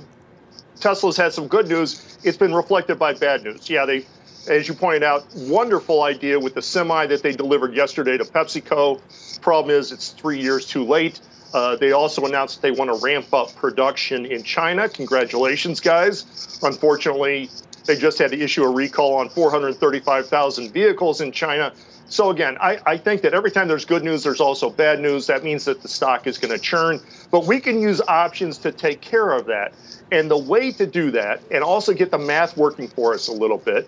Tesla's 0.79 1.17
had 1.17 1.33
some 1.33 1.47
good 1.47 1.67
news, 1.67 2.17
it's 2.23 2.37
been 2.37 2.53
reflected 2.53 2.97
by 2.97 3.13
bad 3.13 3.43
news. 3.43 3.69
Yeah, 3.69 3.85
they 3.85 4.05
as 4.49 4.67
you 4.67 4.73
pointed 4.73 5.03
out, 5.03 5.25
wonderful 5.35 6.03
idea 6.03 6.39
with 6.39 6.55
the 6.55 6.61
semi 6.61 7.05
that 7.05 7.21
they 7.21 7.31
delivered 7.31 7.75
yesterday 7.75 8.17
to 8.17 8.23
PepsiCo. 8.23 9.41
Problem 9.41 9.75
is, 9.75 9.91
it's 9.91 10.09
three 10.09 10.39
years 10.39 10.65
too 10.65 10.83
late. 10.83 11.21
Uh, 11.53 11.75
they 11.75 11.91
also 11.91 12.25
announced 12.25 12.61
they 12.61 12.71
want 12.71 12.93
to 12.93 13.05
ramp 13.05 13.33
up 13.33 13.55
production 13.55 14.25
in 14.25 14.43
China. 14.43 14.87
Congratulations, 14.87 15.79
guys. 15.79 16.59
Unfortunately, 16.61 17.49
they 17.85 17.95
just 17.95 18.19
had 18.19 18.31
to 18.31 18.39
issue 18.39 18.63
a 18.63 18.69
recall 18.69 19.15
on 19.15 19.29
435,000 19.29 20.71
vehicles 20.71 21.21
in 21.21 21.31
China. 21.31 21.73
So, 22.07 22.31
again, 22.31 22.57
I, 22.59 22.79
I, 22.87 22.97
think 22.97 23.21
that 23.21 23.35
every 23.35 23.51
time 23.51 23.67
there's 23.67 23.85
good 23.85 24.03
news, 24.03 24.23
there's 24.23 24.41
also 24.41 24.69
bad 24.69 24.99
news. 24.99 25.27
That 25.27 25.43
means 25.43 25.65
that 25.65 25.83
the 25.83 25.87
stock 25.87 26.25
is 26.25 26.39
going 26.39 26.51
to 26.51 26.59
churn. 26.59 26.99
But 27.29 27.45
we 27.45 27.59
can 27.59 27.79
use 27.79 28.01
options 28.07 28.57
to 28.59 28.71
take 28.71 29.01
care 29.01 29.31
of 29.31 29.45
that. 29.45 29.73
And 30.11 30.29
the 30.29 30.37
way 30.37 30.71
to 30.71 30.87
do 30.87 31.11
that, 31.11 31.41
and 31.51 31.63
also 31.63 31.93
get 31.93 32.09
the 32.09 32.17
math 32.17 32.57
working 32.57 32.87
for 32.87 33.13
us 33.13 33.27
a 33.27 33.31
little 33.31 33.59
bit, 33.59 33.87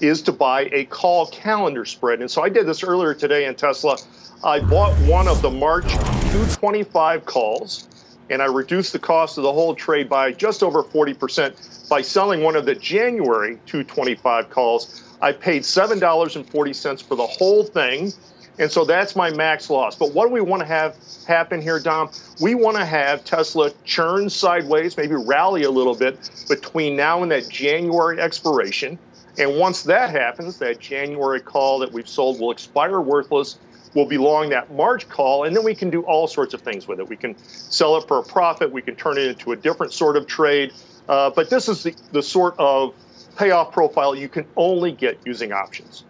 is 0.00 0.22
to 0.22 0.32
buy 0.32 0.68
a 0.72 0.84
call 0.86 1.26
calendar 1.28 1.84
spread. 1.84 2.20
And 2.20 2.30
so 2.30 2.42
I 2.42 2.48
did 2.48 2.66
this 2.66 2.82
earlier 2.82 3.14
today 3.14 3.46
in 3.46 3.54
Tesla. 3.54 3.96
I 4.44 4.60
bought 4.60 4.94
one 5.00 5.28
of 5.28 5.42
the 5.42 5.50
March 5.50 5.88
225 5.88 7.24
calls, 7.24 7.88
and 8.28 8.42
I 8.42 8.46
reduced 8.46 8.92
the 8.92 8.98
cost 8.98 9.38
of 9.38 9.44
the 9.44 9.52
whole 9.52 9.74
trade 9.74 10.08
by 10.08 10.32
just 10.32 10.62
over 10.62 10.82
40% 10.82 11.88
by 11.88 12.02
selling 12.02 12.42
one 12.42 12.56
of 12.56 12.66
the 12.66 12.74
January 12.74 13.58
225 13.66 14.50
calls. 14.50 15.02
I 15.22 15.32
paid 15.32 15.62
$7.40 15.62 17.02
for 17.02 17.14
the 17.14 17.26
whole 17.26 17.64
thing. 17.64 18.12
And 18.58 18.70
so 18.70 18.84
that's 18.84 19.14
my 19.14 19.30
max 19.30 19.68
loss. 19.68 19.96
But 19.96 20.12
what 20.12 20.26
do 20.26 20.32
we 20.32 20.40
want 20.40 20.60
to 20.60 20.66
have 20.66 20.96
happen 21.26 21.60
here, 21.60 21.78
Dom? 21.78 22.10
We 22.40 22.54
want 22.54 22.76
to 22.78 22.86
have 22.86 23.22
Tesla 23.24 23.70
churn 23.84 24.30
sideways, 24.30 24.96
maybe 24.96 25.14
rally 25.14 25.64
a 25.64 25.70
little 25.70 25.94
bit 25.94 26.30
between 26.48 26.96
now 26.96 27.22
and 27.22 27.30
that 27.32 27.48
January 27.48 28.18
expiration. 28.18 28.98
And 29.38 29.58
once 29.58 29.82
that 29.82 30.10
happens, 30.10 30.58
that 30.58 30.80
January 30.80 31.40
call 31.40 31.78
that 31.80 31.92
we've 31.92 32.08
sold 32.08 32.40
will 32.40 32.50
expire 32.50 33.00
worthless. 33.00 33.58
We'll 33.94 34.06
be 34.06 34.18
long 34.18 34.50
that 34.50 34.72
March 34.72 35.08
call, 35.08 35.44
and 35.44 35.56
then 35.56 35.64
we 35.64 35.74
can 35.74 35.88
do 35.88 36.02
all 36.02 36.26
sorts 36.26 36.52
of 36.52 36.60
things 36.60 36.86
with 36.86 37.00
it. 37.00 37.08
We 37.08 37.16
can 37.16 37.36
sell 37.38 37.96
it 37.96 38.06
for 38.06 38.18
a 38.18 38.22
profit. 38.22 38.70
We 38.70 38.82
can 38.82 38.94
turn 38.94 39.16
it 39.16 39.26
into 39.26 39.52
a 39.52 39.56
different 39.56 39.92
sort 39.92 40.16
of 40.16 40.26
trade. 40.26 40.72
Uh, 41.08 41.30
but 41.30 41.48
this 41.48 41.68
is 41.68 41.82
the, 41.82 41.94
the 42.12 42.22
sort 42.22 42.54
of 42.58 42.94
payoff 43.36 43.72
profile 43.72 44.14
you 44.14 44.28
can 44.28 44.44
only 44.56 44.92
get 44.92 45.18
using 45.24 45.52
options. 45.52 46.04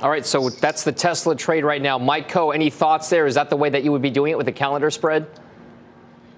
All 0.00 0.10
right, 0.10 0.24
so 0.24 0.48
that's 0.48 0.82
the 0.82 0.92
Tesla 0.92 1.36
trade 1.36 1.64
right 1.64 1.82
now. 1.82 1.98
Mike 1.98 2.28
Khouw, 2.28 2.54
any 2.54 2.70
thoughts 2.70 3.10
there? 3.10 3.26
Is 3.26 3.34
that 3.34 3.50
the 3.50 3.56
way 3.56 3.68
that 3.68 3.84
you 3.84 3.92
would 3.92 4.02
be 4.02 4.10
doing 4.10 4.32
it 4.32 4.36
with 4.36 4.46
the 4.46 4.52
calendar 4.52 4.90
spread? 4.90 5.26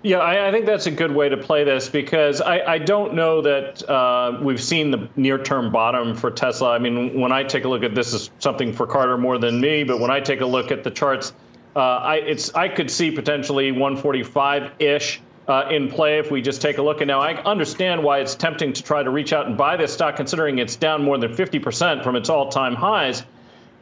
Yeah, 0.05 0.19
I, 0.19 0.49
I, 0.49 0.51
think 0.51 0.67
that's 0.67 0.87
a 0.87 0.91
good 0.91 1.15
way 1.15 1.29
to 1.29 1.37
play 1.37 1.63
this 1.63 1.89
because 1.89 2.41
I, 2.41 2.59
I 2.61 2.79
don't 2.79 3.15
know 3.15 3.41
that 3.43 3.89
uh, 3.89 4.37
we've 4.43 4.61
seen 4.61 4.91
the 4.91 5.09
near-term 5.15 5.71
bottom 5.71 6.17
for 6.17 6.29
Tesla. 6.29 6.73
I 6.73 6.81
mean, 6.81 7.21
when 7.21 7.31
I 7.31 7.45
take 7.45 7.65
a 7.65 7.69
look 7.69 7.85
at 7.85 7.95
this, 7.95 8.13
is 8.13 8.31
something 8.41 8.73
for 8.73 8.85
Carter 8.85 9.17
more 9.17 9.39
than 9.39 9.61
me, 9.61 9.85
but 9.85 10.01
when 10.01 10.11
I 10.11 10.19
take 10.19 10.41
a 10.41 10.47
look 10.47 10.73
at 10.73 10.83
the 10.83 10.91
charts, 10.91 11.33
uh, 11.77 11.79
I 11.79 12.17
it's 12.17 12.53
I 12.55 12.69
could 12.69 12.91
see 12.91 13.13
potentially 13.13 13.71
145-ish 13.71 15.21
uh, 15.47 15.69
in 15.71 15.89
play 15.89 16.19
if 16.19 16.33
we 16.33 16.43
just 16.43 16.61
take 16.61 16.79
a 16.79 16.83
look. 16.83 17.01
And 17.01 17.09
now 17.09 17.21
I 17.21 17.41
understand 17.45 18.03
why 18.03 18.19
it's 18.19 18.35
tempting 18.35 18.73
to 18.73 18.83
try 18.83 19.05
to 19.05 19.11
reach 19.11 19.33
out 19.33 19.47
and 19.47 19.57
buy 19.57 19.77
this 19.77 19.93
stock, 19.93 20.17
considering 20.17 20.59
it's 20.59 20.75
down 20.75 21.05
more 21.05 21.17
than 21.17 21.33
50% 21.33 22.03
from 22.03 22.17
its 22.17 22.29
all-time 22.29 22.75
highs. 22.75 23.23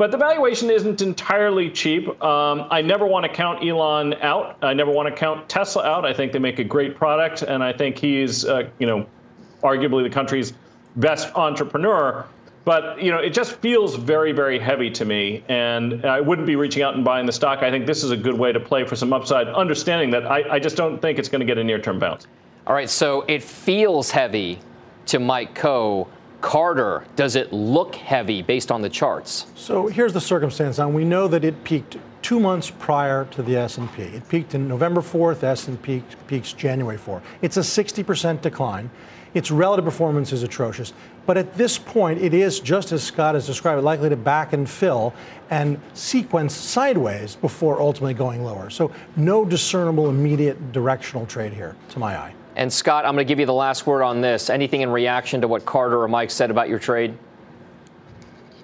But 0.00 0.12
the 0.12 0.16
valuation 0.16 0.71
isn't 0.71 1.02
entirely 1.02 1.69
cheap. 1.69 2.09
Um, 2.25 2.66
I 2.71 2.80
never 2.80 3.04
want 3.04 3.26
to 3.26 3.28
count 3.28 3.62
Elon 3.62 4.14
out. 4.23 4.57
I 4.62 4.73
never 4.73 4.90
want 4.90 5.11
to 5.11 5.14
count 5.14 5.47
Tesla 5.47 5.85
out. 5.85 6.07
I 6.07 6.14
think 6.14 6.33
they 6.33 6.38
make 6.38 6.59
a 6.59 6.64
great 6.64 6.97
product, 6.97 7.42
and 7.42 7.62
I 7.62 7.75
think 7.75 7.99
he's, 7.99 8.47
uh, 8.47 8.71
you 8.78 8.87
know, 8.87 9.04
arguably 9.62 10.02
the 10.02 10.09
country's 10.09 10.54
best 10.97 11.28
entrepreneur. 11.37 12.25
But 12.64 13.02
you 13.02 13.11
know, 13.11 13.19
it 13.19 13.35
just 13.35 13.57
feels 13.57 13.95
very, 13.95 14.33
very 14.33 14.59
heavy 14.59 14.90
to 14.92 15.04
me, 15.04 15.45
and 15.50 16.02
I 16.07 16.23
wouldn't 16.23 16.47
be 16.47 16.57
reaching 16.57 16.83
out 16.83 16.95
and 16.95 17.04
buying 17.04 17.26
the 17.26 17.33
stock. 17.33 17.62
I 17.62 17.71
think 17.71 17.85
this 17.85 18.02
is 18.02 18.11
a 18.11 18.16
good 18.16 18.38
way 18.38 18.52
to 18.52 18.61
play 18.61 18.87
for 18.87 18.97
some 18.97 19.12
upside, 19.12 19.49
understanding 19.49 20.09
that 20.12 20.25
I, 20.26 20.54
I 20.54 20.59
just 20.61 20.78
don't 20.78 21.02
think 21.02 21.19
it's 21.19 21.28
going 21.28 21.40
to 21.40 21.47
get 21.47 21.59
a 21.59 21.64
near-term 21.64 21.99
bounce. 21.99 22.26
All 22.66 22.73
right, 22.73 22.88
so 22.88 23.26
it 23.28 23.42
feels 23.42 24.11
heavy 24.11 24.61
to 25.09 25.19
Mike 25.19 25.54
Khouw. 25.54 26.09
Carter, 26.41 27.05
does 27.17 27.37
it 27.37 27.53
look 27.53 27.95
heavy 27.95 28.43
based 28.43 28.73
on 28.73 28.83
the 28.83 28.89
charts? 28.89 29.47
So 29.55 29.87
here's 29.87 30.13
the 30.13 30.21
circumstance. 30.21 30.79
Now 30.79 30.89
we 30.89 31.05
know 31.05 31.29
that 31.29 31.45
it 31.45 31.63
peaked 31.65 31.99
two 32.23 32.41
months 32.41 32.71
prior 32.71 33.27
to 33.27 33.43
the 33.43 33.57
S&P. 33.57 34.03
It 34.03 34.29
peaked 34.29 34.55
in 34.55 34.69
November 34.69 35.01
4th. 35.01 35.43
S&P 35.43 36.03
peaks 36.27 36.53
January 36.53 36.99
4th. 36.99 37.23
It's 37.43 37.57
a 37.57 37.61
60% 37.61 38.41
decline. 38.41 38.91
Its 39.33 39.51
relative 39.51 39.85
performance 39.85 40.33
is 40.33 40.43
atrocious. 40.43 40.93
But 41.25 41.37
at 41.37 41.57
this 41.57 41.79
point, 41.79 42.21
it 42.21 42.35
is, 42.35 42.59
just 42.59 42.91
as 42.91 43.03
Scott 43.03 43.35
has 43.35 43.47
described, 43.47 43.79
it, 43.79 43.83
likely 43.83 44.09
to 44.09 44.17
back 44.17 44.53
and 44.53 44.69
fill 44.69 45.15
and 45.51 45.81
sequence 45.95 46.55
sideways 46.55 47.37
before 47.37 47.81
ultimately 47.81 48.15
going 48.15 48.45
lower. 48.45 48.71
So 48.71 48.91
no 49.17 49.45
discernible 49.45 50.09
immediate 50.09 50.73
directional 50.73 51.27
trade 51.27 51.53
here, 51.53 51.77
to 51.91 51.99
my 51.99 52.17
eye. 52.17 52.35
And 52.61 52.71
Scott, 52.71 53.07
I'm 53.07 53.14
going 53.14 53.26
to 53.26 53.29
give 53.29 53.40
you 53.40 53.47
the 53.47 53.55
last 53.55 53.87
word 53.87 54.02
on 54.02 54.21
this. 54.21 54.50
Anything 54.50 54.83
in 54.83 54.90
reaction 54.90 55.40
to 55.40 55.49
what 55.49 55.64
Carter 55.64 56.02
or 56.02 56.09
Mike 56.09 56.31
said 56.31 56.50
about 56.50 56.69
your 56.69 56.79
trade? 56.79 57.17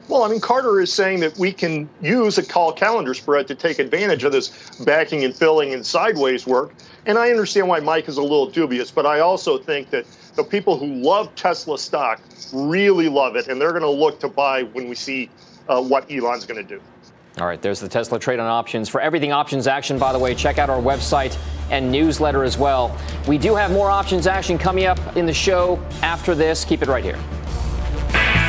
Well, 0.06 0.22
I 0.22 0.28
mean, 0.28 0.38
Carter 0.38 0.82
is 0.82 0.92
saying 0.92 1.20
that 1.20 1.38
we 1.38 1.50
can 1.50 1.88
use 2.02 2.36
a 2.36 2.44
call 2.44 2.74
calendar 2.74 3.14
spread 3.14 3.48
to 3.48 3.54
take 3.54 3.78
advantage 3.78 4.22
of 4.22 4.32
this 4.32 4.78
backing 4.84 5.24
and 5.24 5.34
filling 5.34 5.72
and 5.72 5.84
sideways 5.84 6.46
work. 6.46 6.74
And 7.06 7.16
I 7.16 7.30
understand 7.30 7.68
why 7.68 7.80
Mike 7.80 8.06
is 8.06 8.18
a 8.18 8.22
little 8.22 8.50
dubious, 8.50 8.90
but 8.90 9.06
I 9.06 9.20
also 9.20 9.56
think 9.56 9.88
that 9.90 10.04
the 10.34 10.44
people 10.44 10.76
who 10.78 10.96
love 10.96 11.34
Tesla 11.34 11.78
stock 11.78 12.20
really 12.52 13.08
love 13.08 13.34
it, 13.34 13.48
and 13.48 13.58
they're 13.58 13.72
going 13.72 13.80
to 13.80 13.88
look 13.88 14.20
to 14.20 14.28
buy 14.28 14.64
when 14.64 14.90
we 14.90 14.94
see 14.94 15.30
uh, 15.70 15.82
what 15.82 16.12
Elon's 16.12 16.44
going 16.44 16.62
to 16.64 16.76
do. 16.76 16.82
All 17.38 17.46
right, 17.46 17.60
there's 17.60 17.80
the 17.80 17.88
Tesla 17.88 18.18
trade 18.18 18.40
on 18.40 18.46
options. 18.46 18.88
For 18.88 18.98
everything 18.98 19.30
options 19.30 19.66
action, 19.66 19.98
by 19.98 20.12
the 20.12 20.18
way, 20.18 20.34
check 20.34 20.56
out 20.56 20.70
our 20.70 20.80
website 20.80 21.36
and 21.70 21.92
newsletter 21.92 22.44
as 22.44 22.56
well. 22.56 22.98
We 23.28 23.36
do 23.36 23.54
have 23.54 23.70
more 23.70 23.90
options 23.90 24.26
action 24.26 24.56
coming 24.56 24.86
up 24.86 24.98
in 25.16 25.26
the 25.26 25.34
show 25.34 25.78
after 26.02 26.34
this. 26.34 26.64
Keep 26.64 26.82
it 26.82 26.88
right 26.88 27.04
here. 27.04 27.18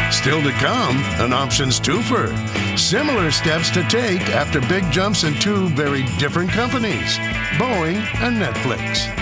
Still 0.10 0.42
to 0.42 0.52
come, 0.52 0.98
an 1.20 1.34
options 1.34 1.82
twofer. 1.82 2.32
Similar 2.78 3.30
steps 3.32 3.70
to 3.72 3.84
take 3.90 4.22
after 4.30 4.62
big 4.62 4.90
jumps 4.90 5.26
in 5.26 5.34
two 5.36 5.68
very 5.70 6.04
different 6.18 6.50
companies 6.52 7.18
Boeing 7.58 7.98
and 8.22 8.42
Netflix. 8.42 9.14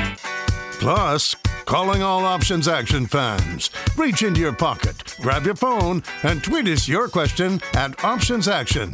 Plus, 0.80 1.36
calling 1.66 2.04
all 2.04 2.24
options 2.24 2.68
action 2.68 3.08
fans. 3.08 3.72
Reach 3.98 4.22
into 4.22 4.42
your 4.42 4.54
pocket, 4.54 5.16
grab 5.22 5.44
your 5.44 5.56
phone, 5.56 6.04
and 6.22 6.44
tweet 6.44 6.68
us 6.68 6.88
your 6.88 7.08
question 7.08 7.60
at 7.74 8.04
Options 8.04 8.48
Action. 8.48 8.94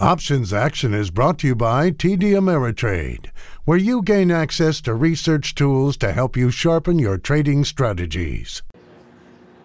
Options 0.00 0.50
Action 0.50 0.94
is 0.94 1.10
brought 1.10 1.38
to 1.40 1.46
you 1.46 1.54
by 1.54 1.90
TD 1.90 2.32
Ameritrade, 2.32 3.26
where 3.66 3.76
you 3.76 4.00
gain 4.00 4.30
access 4.30 4.80
to 4.80 4.94
research 4.94 5.54
tools 5.54 5.98
to 5.98 6.12
help 6.12 6.38
you 6.38 6.50
sharpen 6.50 6.98
your 6.98 7.18
trading 7.18 7.66
strategies. 7.66 8.62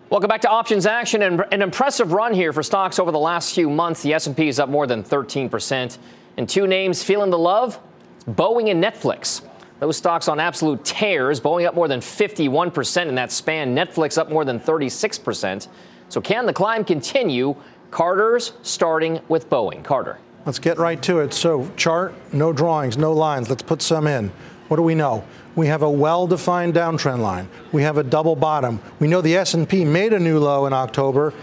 Welcome 0.09 0.27
back 0.27 0.41
to 0.41 0.49
Options 0.49 0.85
Action. 0.85 1.21
and 1.21 1.45
An 1.53 1.61
impressive 1.61 2.11
run 2.11 2.33
here 2.33 2.51
for 2.51 2.63
stocks 2.63 2.99
over 2.99 3.13
the 3.13 3.17
last 3.17 3.55
few 3.55 3.69
months. 3.69 4.01
The 4.01 4.13
S&P 4.13 4.49
is 4.49 4.59
up 4.59 4.67
more 4.67 4.85
than 4.85 5.05
13%. 5.05 5.97
And 6.35 6.49
two 6.49 6.67
names 6.67 7.01
feeling 7.01 7.29
the 7.29 7.39
love, 7.39 7.79
Boeing 8.27 8.69
and 8.69 8.83
Netflix. 8.83 9.41
Those 9.79 9.95
stocks 9.95 10.27
on 10.27 10.41
absolute 10.41 10.83
tears. 10.83 11.39
Boeing 11.39 11.65
up 11.65 11.75
more 11.75 11.87
than 11.87 12.01
51% 12.01 13.07
in 13.07 13.15
that 13.15 13.31
span. 13.31 13.73
Netflix 13.73 14.17
up 14.17 14.29
more 14.29 14.43
than 14.43 14.59
36%. 14.59 15.69
So 16.09 16.19
can 16.19 16.45
the 16.45 16.51
climb 16.51 16.83
continue? 16.83 17.55
Carter's 17.89 18.51
starting 18.63 19.21
with 19.29 19.49
Boeing. 19.49 19.81
Carter. 19.81 20.19
Let's 20.45 20.59
get 20.59 20.77
right 20.77 21.01
to 21.03 21.19
it. 21.19 21.33
So 21.33 21.69
chart, 21.75 22.13
no 22.31 22.53
drawings, 22.53 22.97
no 22.97 23.13
lines. 23.13 23.49
Let's 23.49 23.63
put 23.63 23.81
some 23.81 24.05
in. 24.05 24.31
What 24.67 24.77
do 24.77 24.83
we 24.83 24.95
know? 24.95 25.23
We 25.55 25.67
have 25.67 25.81
a 25.81 25.89
well-defined 25.89 26.73
downtrend 26.73 27.19
line. 27.19 27.49
We 27.71 27.83
have 27.83 27.97
a 27.97 28.03
double 28.03 28.35
bottom. 28.35 28.81
We 28.99 29.07
know 29.07 29.21
the 29.21 29.35
S&P 29.37 29.85
made 29.85 30.13
a 30.13 30.19
new 30.19 30.37
low 30.37 30.65
in 30.65 30.73
October. 30.73 31.33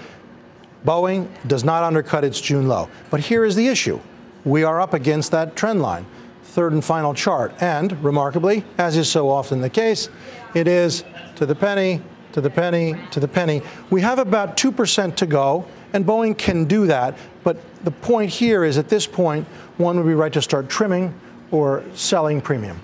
Boeing 0.84 1.28
does 1.46 1.64
not 1.64 1.82
undercut 1.82 2.24
its 2.24 2.40
June 2.40 2.68
low. 2.68 2.88
But 3.10 3.20
here 3.20 3.44
is 3.44 3.56
the 3.56 3.68
issue. 3.68 3.98
We 4.44 4.64
are 4.64 4.80
up 4.80 4.92
against 4.92 5.30
that 5.30 5.56
trend 5.56 5.82
line. 5.82 6.06
Third 6.44 6.72
and 6.72 6.84
final 6.84 7.14
chart. 7.14 7.54
And 7.60 8.02
remarkably, 8.04 8.64
as 8.76 8.96
is 8.96 9.08
so 9.08 9.30
often 9.30 9.60
the 9.60 9.70
case, 9.70 10.08
it 10.54 10.68
is 10.68 11.04
to 11.36 11.46
the 11.46 11.54
penny, 11.54 12.02
to 12.32 12.40
the 12.40 12.50
penny, 12.50 12.96
to 13.10 13.20
the 13.20 13.28
penny. 13.28 13.62
We 13.90 14.00
have 14.00 14.18
about 14.18 14.56
2% 14.56 15.16
to 15.16 15.26
go, 15.26 15.66
and 15.92 16.04
Boeing 16.04 16.36
can 16.36 16.64
do 16.64 16.86
that. 16.86 17.16
But 17.44 17.56
the 17.84 17.90
point 17.90 18.30
here 18.30 18.64
is 18.64 18.78
at 18.78 18.88
this 18.88 19.06
point, 19.06 19.46
one 19.76 19.96
would 19.96 20.06
be 20.06 20.14
right 20.14 20.32
to 20.32 20.42
start 20.42 20.68
trimming 20.68 21.14
or 21.50 21.84
selling 21.94 22.40
premium. 22.40 22.80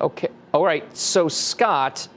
Okay. 0.00 0.28
All 0.52 0.64
right. 0.64 0.96
So, 0.96 1.28
Scott, 1.28 2.08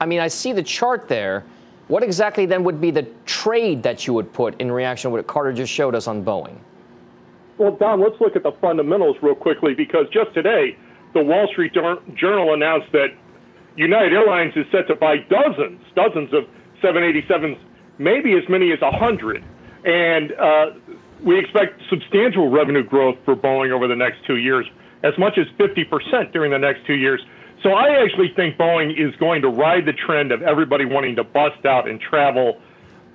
I 0.00 0.06
mean, 0.06 0.20
I 0.20 0.28
see 0.28 0.52
the 0.52 0.62
chart 0.62 1.08
there. 1.08 1.44
What 1.88 2.02
exactly 2.02 2.46
then 2.46 2.64
would 2.64 2.80
be 2.80 2.90
the 2.90 3.06
trade 3.26 3.82
that 3.82 4.06
you 4.06 4.14
would 4.14 4.32
put 4.32 4.60
in 4.60 4.72
reaction 4.72 5.10
to 5.10 5.16
what 5.16 5.26
Carter 5.26 5.52
just 5.52 5.72
showed 5.72 5.94
us 5.94 6.06
on 6.06 6.24
Boeing? 6.24 6.56
Well, 7.58 7.72
Don, 7.72 8.00
let's 8.00 8.20
look 8.20 8.36
at 8.36 8.42
the 8.42 8.52
fundamentals 8.52 9.16
real 9.22 9.34
quickly 9.34 9.74
because 9.74 10.06
just 10.10 10.34
today, 10.34 10.76
the 11.12 11.22
Wall 11.22 11.46
Street 11.52 11.72
Journal 11.72 12.54
announced 12.54 12.90
that 12.92 13.08
United 13.76 14.12
Airlines 14.12 14.52
is 14.56 14.66
set 14.70 14.86
to 14.88 14.94
buy 14.94 15.18
dozens, 15.18 15.80
dozens 15.94 16.32
of 16.32 16.44
787s, 16.82 17.58
maybe 17.98 18.34
as 18.34 18.48
many 18.48 18.72
as 18.72 18.80
100. 18.80 19.44
And 19.84 20.32
uh, 20.32 20.66
we 21.22 21.38
expect 21.38 21.80
substantial 21.90 22.50
revenue 22.50 22.84
growth 22.84 23.16
for 23.24 23.34
Boeing 23.34 23.70
over 23.70 23.88
the 23.88 23.96
next 23.96 24.24
two 24.26 24.36
years 24.36 24.66
as 25.02 25.12
much 25.18 25.38
as 25.38 25.46
50% 25.58 26.32
during 26.32 26.50
the 26.50 26.58
next 26.58 26.86
two 26.86 26.94
years. 26.94 27.20
So 27.62 27.70
I 27.70 28.02
actually 28.02 28.32
think 28.34 28.56
Boeing 28.56 28.92
is 28.98 29.14
going 29.16 29.42
to 29.42 29.48
ride 29.48 29.86
the 29.86 29.92
trend 29.92 30.32
of 30.32 30.42
everybody 30.42 30.84
wanting 30.84 31.16
to 31.16 31.24
bust 31.24 31.64
out 31.66 31.88
and 31.88 32.00
travel. 32.00 32.60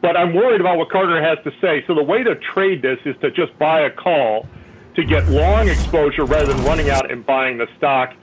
But 0.01 0.15
I'm 0.15 0.33
worried 0.33 0.61
about 0.61 0.77
what 0.77 0.89
Carter 0.89 1.21
has 1.21 1.37
to 1.43 1.51
say. 1.59 1.83
So 1.87 1.95
the 1.95 2.03
way 2.03 2.23
to 2.23 2.35
trade 2.53 2.81
this 2.81 2.99
is 3.05 3.15
to 3.21 3.31
just 3.31 3.57
buy 3.59 3.81
a 3.81 3.91
call 3.91 4.47
to 4.95 5.03
get 5.03 5.27
long 5.29 5.67
exposure 5.67 6.25
rather 6.25 6.53
than 6.53 6.63
running 6.63 6.89
out 6.89 7.11
and 7.11 7.25
buying 7.25 7.57
the 7.57 7.67
stock. 7.77 8.13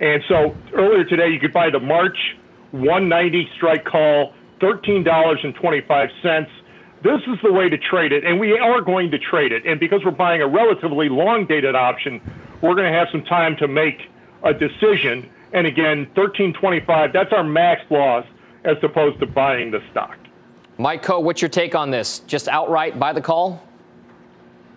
And 0.00 0.22
so 0.28 0.56
earlier 0.74 1.04
today, 1.04 1.28
you 1.28 1.40
could 1.40 1.52
buy 1.52 1.70
the 1.70 1.80
March 1.80 2.36
190 2.70 3.48
strike 3.56 3.84
call, 3.84 4.34
$13.25. 4.60 6.48
This 7.02 7.20
is 7.26 7.38
the 7.42 7.52
way 7.52 7.68
to 7.68 7.78
trade 7.78 8.12
it, 8.12 8.24
and 8.24 8.40
we 8.40 8.58
are 8.58 8.80
going 8.80 9.10
to 9.12 9.18
trade 9.18 9.52
it. 9.52 9.64
And 9.66 9.78
because 9.78 10.04
we're 10.04 10.10
buying 10.10 10.42
a 10.42 10.48
relatively 10.48 11.08
long 11.08 11.46
dated 11.46 11.74
option, 11.74 12.20
we're 12.60 12.74
going 12.74 12.90
to 12.92 12.98
have 12.98 13.08
some 13.12 13.22
time 13.22 13.56
to 13.58 13.68
make 13.68 14.10
a 14.42 14.52
decision. 14.52 15.30
And 15.52 15.66
again, 15.66 16.06
1325, 16.14 17.12
that's 17.12 17.32
our 17.32 17.44
max 17.44 17.82
loss 17.90 18.26
as 18.64 18.76
opposed 18.82 19.20
to 19.20 19.26
buying 19.26 19.70
the 19.70 19.80
stock. 19.90 20.16
Mike 20.76 21.02
Khouw, 21.04 21.22
what's 21.22 21.40
your 21.40 21.48
take 21.48 21.74
on 21.74 21.90
this? 21.90 22.20
Just 22.20 22.48
outright 22.48 22.98
buy 22.98 23.12
the 23.12 23.20
call? 23.20 23.62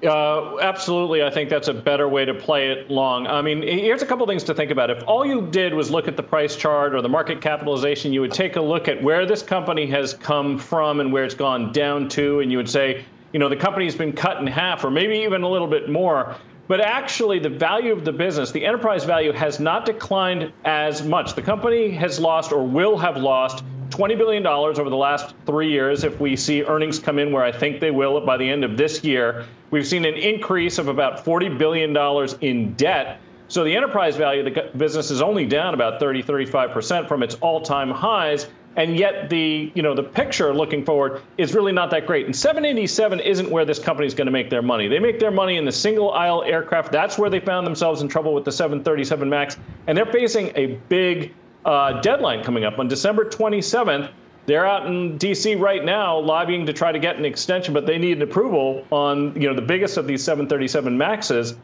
Uh, 0.03 0.57
absolutely, 0.59 1.21
I 1.21 1.29
think 1.29 1.49
that's 1.49 1.67
a 1.67 1.73
better 1.73 2.09
way 2.09 2.25
to 2.25 2.33
play 2.33 2.71
it 2.71 2.89
long. 2.89 3.27
I 3.27 3.43
mean, 3.43 3.61
here's 3.61 4.01
a 4.01 4.05
couple 4.05 4.25
things 4.25 4.43
to 4.45 4.53
think 4.55 4.71
about. 4.71 4.89
If 4.89 5.03
all 5.07 5.23
you 5.23 5.47
did 5.51 5.75
was 5.75 5.91
look 5.91 6.07
at 6.07 6.17
the 6.17 6.23
price 6.23 6.55
chart 6.55 6.95
or 6.95 7.03
the 7.03 7.09
market 7.09 7.39
capitalization, 7.39 8.11
you 8.11 8.21
would 8.21 8.31
take 8.31 8.55
a 8.55 8.61
look 8.61 8.87
at 8.87 9.01
where 9.03 9.27
this 9.27 9.43
company 9.43 9.85
has 9.87 10.15
come 10.15 10.57
from 10.57 11.01
and 11.01 11.13
where 11.13 11.23
it's 11.23 11.35
gone 11.35 11.71
down 11.71 12.09
to, 12.09 12.39
and 12.39 12.51
you 12.51 12.57
would 12.57 12.69
say, 12.69 13.05
you 13.31 13.39
know, 13.39 13.47
the 13.47 13.55
company's 13.55 13.95
been 13.95 14.11
cut 14.11 14.37
in 14.37 14.47
half 14.47 14.83
or 14.83 14.89
maybe 14.89 15.19
even 15.19 15.43
a 15.43 15.47
little 15.47 15.67
bit 15.67 15.87
more. 15.87 16.35
But 16.67 16.81
actually, 16.81 17.37
the 17.37 17.49
value 17.49 17.91
of 17.91 18.03
the 18.03 18.13
business, 18.13 18.51
the 18.51 18.65
enterprise 18.65 19.03
value, 19.03 19.33
has 19.33 19.59
not 19.59 19.85
declined 19.85 20.51
as 20.65 21.03
much. 21.03 21.35
The 21.35 21.41
company 21.41 21.91
has 21.91 22.19
lost 22.19 22.51
or 22.51 22.65
will 22.65 22.97
have 22.97 23.17
lost 23.17 23.63
$20 23.91 24.17
billion 24.17 24.45
over 24.47 24.89
the 24.89 24.95
last 24.95 25.35
three 25.45 25.69
years 25.69 26.03
if 26.03 26.19
we 26.19 26.35
see 26.35 26.63
earnings 26.63 26.97
come 26.97 27.19
in 27.19 27.31
where 27.31 27.43
I 27.43 27.51
think 27.51 27.79
they 27.79 27.91
will 27.91 28.19
by 28.21 28.37
the 28.37 28.49
end 28.49 28.63
of 28.63 28.77
this 28.77 29.03
year. 29.03 29.45
We've 29.69 29.85
seen 29.85 30.05
an 30.05 30.15
increase 30.15 30.77
of 30.77 30.87
about 30.87 31.23
$40 31.23 31.57
billion 31.57 31.95
in 32.41 32.73
debt. 32.73 33.19
So 33.47 33.65
the 33.65 33.75
enterprise 33.75 34.15
value 34.15 34.47
of 34.47 34.53
the 34.53 34.77
business 34.77 35.11
is 35.11 35.21
only 35.21 35.45
down 35.45 35.73
about 35.73 35.99
30, 35.99 36.23
35% 36.23 37.07
from 37.07 37.21
its 37.21 37.35
all 37.35 37.61
time 37.61 37.91
highs. 37.91 38.47
and 38.77 38.95
yet 38.95 39.29
the 39.29 39.69
you 39.75 39.81
know 39.81 39.93
the 39.93 40.03
picture 40.03 40.53
looking 40.53 40.85
forward 40.85 41.21
is 41.37 41.53
really 41.53 41.73
not 41.73 41.91
that 41.91 42.07
great. 42.07 42.25
And 42.25 42.33
787 42.33 43.19
isn't 43.19 43.49
where 43.49 43.65
this 43.65 43.79
company 43.79 44.07
is 44.07 44.13
going 44.13 44.27
to 44.27 44.31
make 44.31 44.49
their 44.49 44.61
money. 44.61 44.87
They 44.87 44.99
make 44.99 45.19
their 45.19 45.31
money 45.31 45.57
in 45.57 45.65
the 45.65 45.71
single 45.71 46.11
aisle 46.11 46.43
aircraft. 46.43 46.93
That's 46.93 47.17
where 47.17 47.29
they 47.29 47.41
found 47.41 47.67
themselves 47.67 48.01
in 48.01 48.07
trouble 48.07 48.33
with 48.33 48.45
the 48.45 48.51
737 48.53 49.29
Max, 49.29 49.57
and 49.87 49.97
they're 49.97 50.05
facing 50.05 50.53
a 50.55 50.79
big 50.87 51.33
uh, 51.65 52.01
deadline 52.01 52.43
coming 52.43 52.63
up 52.63 52.79
on 52.79 52.87
December 52.87 53.25
27th. 53.25 54.09
They're 54.47 54.65
out 54.65 54.87
in 54.87 55.17
D.C. 55.17 55.55
right 55.55 55.83
now 55.85 56.17
lobbying 56.17 56.65
to 56.65 56.73
try 56.73 56.91
to 56.91 56.99
get 56.99 57.17
an 57.17 57.25
extension, 57.25 57.73
but 57.73 57.85
they 57.85 57.97
need 57.97 58.17
an 58.17 58.23
approval 58.23 58.85
on 58.91 59.39
you 59.39 59.47
know 59.47 59.53
the 59.53 59.61
biggest 59.61 59.97
of 59.97 60.07
these 60.07 60.23
737 60.23 60.97
Maxes. 60.97 61.55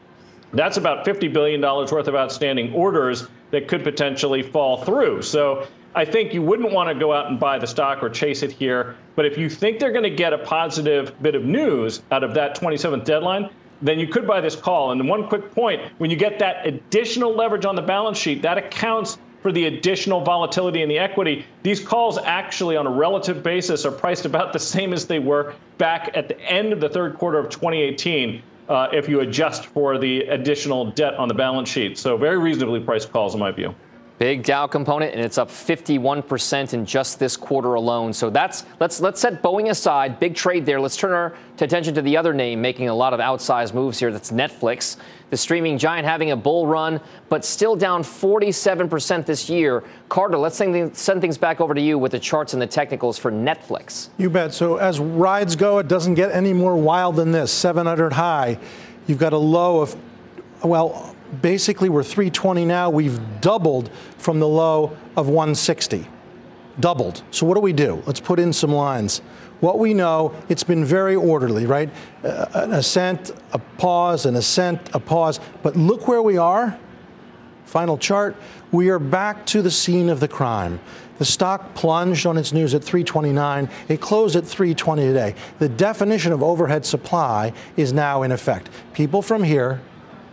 That's 0.54 0.78
about 0.78 1.06
$50 1.06 1.34
billion 1.34 1.62
worth 1.62 2.08
of 2.08 2.16
outstanding 2.16 2.74
orders 2.74 3.28
that 3.52 3.68
could 3.68 3.84
potentially 3.84 4.42
fall 4.42 4.84
through. 4.84 5.22
So 5.22 5.68
I 5.94 6.06
think 6.06 6.34
you 6.34 6.42
wouldn't 6.42 6.72
want 6.72 6.90
to 6.90 6.96
go 6.96 7.12
out 7.12 7.28
and 7.28 7.40
buy 7.40 7.58
the 7.60 7.68
stock 7.68 8.02
or 8.04 8.10
chase 8.10 8.44
it 8.44 8.52
here. 8.52 8.96
But 9.16 9.26
if 9.26 9.38
you 9.38 9.50
think 9.50 9.80
they're 9.80 9.92
going 9.92 10.04
to 10.04 10.10
get 10.10 10.32
a 10.32 10.38
positive 10.38 11.20
bit 11.22 11.36
of 11.36 11.44
news 11.44 12.02
out 12.12 12.24
of 12.24 12.34
that 12.36 12.56
27th 12.56 13.04
deadline, 13.04 13.50
then 13.82 14.00
you 14.00 14.08
could 14.08 14.26
buy 14.26 14.40
this 14.40 14.56
call. 14.56 14.92
And 14.92 15.08
one 15.08 15.28
quick 15.28 15.54
point 15.54 15.82
when 15.98 16.10
you 16.10 16.16
get 16.16 16.40
that 16.40 16.66
additional 16.66 17.34
leverage 17.34 17.66
on 17.66 17.76
the 17.76 17.82
balance 17.82 18.18
sheet, 18.18 18.42
that 18.44 18.58
accounts 18.58 19.18
for 19.42 19.52
the 19.52 19.66
additional 19.66 20.22
volatility 20.22 20.82
in 20.82 20.90
the 20.90 20.98
equity. 20.98 21.46
These 21.64 21.80
calls 21.80 22.18
actually, 22.18 22.76
on 22.76 22.88
a 22.88 22.92
relative 22.92 23.44
basis, 23.44 23.86
are 23.86 23.92
priced 23.92 24.26
about 24.26 24.54
the 24.54 24.60
same 24.60 24.94
as 24.94 25.06
they 25.06 25.20
were 25.20 25.54
back 25.78 26.12
at 26.16 26.28
the 26.28 26.40
end 26.42 26.74
of 26.74 26.80
the 26.80 26.90
third 26.90 27.18
quarter 27.18 27.38
of 27.38 27.50
2018. 27.50 28.42
Uh, 28.68 28.90
if 28.92 29.08
you 29.08 29.22
adjust 29.22 29.68
for 29.68 29.98
the 29.98 30.24
additional 30.24 30.92
debt 30.92 31.14
on 31.14 31.30
the 31.30 31.34
balance 31.34 31.70
sheet. 31.70 31.98
So, 31.98 32.18
very 32.18 32.38
reasonably 32.38 32.82
priced 32.82 33.14
calls, 33.14 33.34
in 33.34 33.40
my 33.40 33.50
view. 33.50 33.74
Big 34.20 34.44
Dow 34.44 34.66
component, 34.66 35.14
and 35.14 35.24
it's 35.24 35.38
up 35.38 35.50
51% 35.50 36.74
in 36.74 36.86
just 36.86 37.20
this 37.20 37.38
quarter 37.38 37.76
alone. 37.76 38.14
So 38.14 38.32
that's 38.32 38.66
let's 38.80 39.00
let's 39.00 39.22
set 39.22 39.44
Boeing 39.44 39.70
aside. 39.70 40.20
Big 40.20 40.34
trade 40.34 40.66
there. 40.66 40.82
Let's 40.82 40.98
turn 40.98 41.12
our 41.12 41.36
attention 41.60 41.94
to 41.94 42.02
the 42.02 42.18
other 42.18 42.34
name 42.34 42.60
making 42.60 42.90
a 42.90 42.96
lot 42.96 43.14
of 43.14 43.20
outsized 43.20 43.76
moves 43.76 44.00
here. 44.00 44.12
That's 44.12 44.32
Netflix, 44.32 44.98
the 45.30 45.38
streaming 45.38 45.78
giant 45.78 46.08
having 46.08 46.32
a 46.32 46.36
bull 46.36 46.66
run, 46.66 47.00
but 47.30 47.46
still 47.46 47.76
down 47.76 48.02
47% 48.02 49.26
this 49.26 49.50
year. 49.50 49.84
Carter, 50.10 50.38
let's 50.38 50.58
send 50.58 51.22
things 51.22 51.38
back 51.38 51.62
over 51.62 51.76
to 51.76 51.82
you 51.82 52.00
with 52.00 52.12
the 52.12 52.20
charts 52.20 52.54
and 52.54 52.62
the 52.62 52.68
technicals 52.68 53.20
for 53.20 53.32
Netflix. 53.32 54.10
You 54.18 54.32
bet. 54.32 54.52
So 54.54 54.78
as 54.78 55.00
rides 55.00 55.56
go, 55.56 55.78
it 55.78 55.88
doesn't 55.88 56.16
get 56.16 56.32
any 56.32 56.54
more 56.54 56.76
wild 56.76 57.18
than 57.18 57.32
this. 57.32 57.52
700 57.52 58.14
high. 58.14 58.58
You've 59.06 59.20
got 59.20 59.34
a 59.34 59.38
low 59.38 59.82
of 59.82 59.96
well 60.64 61.16
basically 61.42 61.90
we're 61.90 62.04
320 62.04 62.66
now. 62.66 62.90
We've 62.90 63.20
doubled 63.42 63.90
from 64.18 64.40
the 64.40 64.48
low 64.48 64.98
of 65.16 65.28
160. 65.28 66.08
Doubled. 66.80 67.24
So 67.32 67.46
what 67.46 67.56
do 67.56 67.62
we 67.62 67.74
do? 67.74 68.04
Let's 68.06 68.20
put 68.20 68.40
in 68.40 68.54
some 68.54 68.72
lines. 68.72 69.20
What 69.60 69.80
we 69.80 69.94
know, 69.96 70.36
it's 70.50 70.64
been 70.64 70.86
very 70.86 71.16
orderly, 71.16 71.66
right? 71.66 71.90
Uh, 72.24 72.46
an 72.54 72.74
ascent, 72.74 73.32
a 73.52 73.58
pause, 73.58 74.26
an 74.28 74.36
ascent, 74.36 74.80
a 74.94 75.00
pause. 75.00 75.40
But 75.64 75.76
look 75.76 76.08
where 76.08 76.22
we 76.22 76.38
are. 76.38 76.78
Final 77.66 77.98
chart. 77.98 78.36
We 78.72 78.90
are 78.90 79.00
back 79.00 79.46
to 79.48 79.62
the 79.62 79.72
scene 79.72 80.10
of 80.10 80.20
the 80.20 80.28
crime. 80.28 80.80
The 81.18 81.26
stock 81.26 81.74
plunged 81.74 82.26
on 82.26 82.38
its 82.38 82.54
news 82.54 82.76
at 82.76 82.84
329. 82.84 83.70
It 83.88 84.00
closed 84.00 84.36
at 84.36 84.46
320 84.46 85.02
today. 85.02 85.36
The 85.58 85.70
definition 85.70 86.32
of 86.32 86.44
overhead 86.44 86.86
supply 86.86 87.54
is 87.76 87.92
now 87.92 88.22
in 88.22 88.32
effect. 88.32 88.70
People 88.94 89.22
from 89.22 89.44
here 89.44 89.82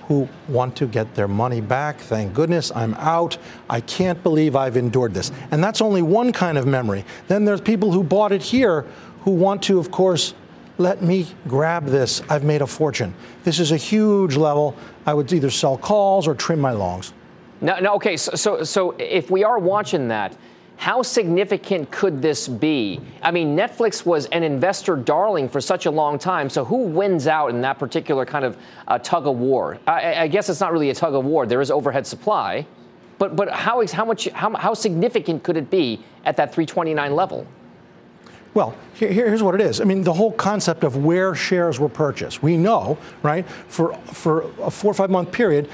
who 0.08 0.28
want 0.48 0.76
to 0.76 0.86
get 0.86 1.14
their 1.14 1.28
money 1.28 1.60
back. 1.60 1.98
Thank 1.98 2.34
goodness 2.34 2.70
I'm 2.74 2.94
out. 2.94 3.38
I 3.70 3.80
can't 3.80 4.22
believe 4.22 4.56
I've 4.56 4.76
endured 4.76 5.14
this. 5.14 5.32
And 5.50 5.62
that's 5.62 5.80
only 5.80 6.02
one 6.02 6.32
kind 6.32 6.58
of 6.58 6.66
memory. 6.66 7.04
Then 7.28 7.44
there's 7.44 7.60
people 7.60 7.92
who 7.92 8.02
bought 8.02 8.32
it 8.32 8.42
here 8.42 8.86
who 9.22 9.30
want 9.30 9.62
to, 9.64 9.78
of 9.78 9.90
course, 9.90 10.34
let 10.76 11.02
me 11.02 11.26
grab 11.48 11.86
this. 11.86 12.22
I've 12.28 12.44
made 12.44 12.60
a 12.60 12.66
fortune. 12.66 13.14
This 13.44 13.60
is 13.60 13.72
a 13.72 13.76
huge 13.76 14.36
level. 14.36 14.76
I 15.06 15.14
would 15.14 15.32
either 15.32 15.50
sell 15.50 15.78
calls 15.78 16.26
or 16.26 16.34
trim 16.34 16.60
my 16.60 16.72
longs. 16.72 17.12
No, 17.60 17.78
no, 17.78 17.94
okay. 17.94 18.16
So, 18.16 18.34
so, 18.34 18.64
so 18.64 18.90
if 18.98 19.30
we 19.30 19.44
are 19.44 19.58
watching 19.58 20.08
that, 20.08 20.36
how 20.76 21.02
significant 21.02 21.90
could 21.90 22.20
this 22.20 22.48
be? 22.48 23.00
I 23.22 23.30
mean, 23.30 23.56
Netflix 23.56 24.04
was 24.04 24.26
an 24.26 24.42
investor 24.42 24.96
darling 24.96 25.48
for 25.48 25.60
such 25.60 25.86
a 25.86 25.90
long 25.90 26.18
time. 26.18 26.50
So 26.50 26.64
who 26.64 26.78
wins 26.78 27.26
out 27.26 27.50
in 27.50 27.60
that 27.62 27.78
particular 27.78 28.26
kind 28.26 28.44
of 28.44 28.56
uh, 28.88 28.98
tug 28.98 29.26
of 29.26 29.36
war? 29.38 29.78
I, 29.86 30.14
I, 30.22 30.28
guess 30.28 30.48
it's 30.48 30.60
not 30.60 30.72
really 30.72 30.90
a 30.90 30.94
tug 30.94 31.14
of 31.14 31.24
war. 31.24 31.46
There 31.46 31.60
is 31.60 31.70
overhead 31.70 32.06
supply, 32.06 32.66
but 33.18 33.36
but 33.36 33.50
how 33.50 33.86
how 33.86 34.04
much 34.04 34.28
how, 34.30 34.54
how 34.56 34.74
significant 34.74 35.42
could 35.42 35.56
it 35.56 35.70
be 35.70 36.04
at 36.24 36.36
that 36.36 36.52
329 36.52 37.14
level? 37.14 37.46
Well, 38.54 38.76
here, 38.94 39.10
here's 39.10 39.42
what 39.42 39.56
it 39.56 39.60
is. 39.60 39.80
I 39.80 39.84
mean, 39.84 40.02
the 40.02 40.12
whole 40.12 40.30
concept 40.30 40.84
of 40.84 41.04
where 41.04 41.34
shares 41.34 41.80
were 41.80 41.88
purchased. 41.88 42.40
We 42.40 42.56
know, 42.56 42.96
right, 43.22 43.44
for, 43.48 43.94
for 44.04 44.42
a 44.62 44.70
four 44.70 44.92
or 44.92 44.94
five 44.94 45.10
month 45.10 45.32
period, 45.32 45.68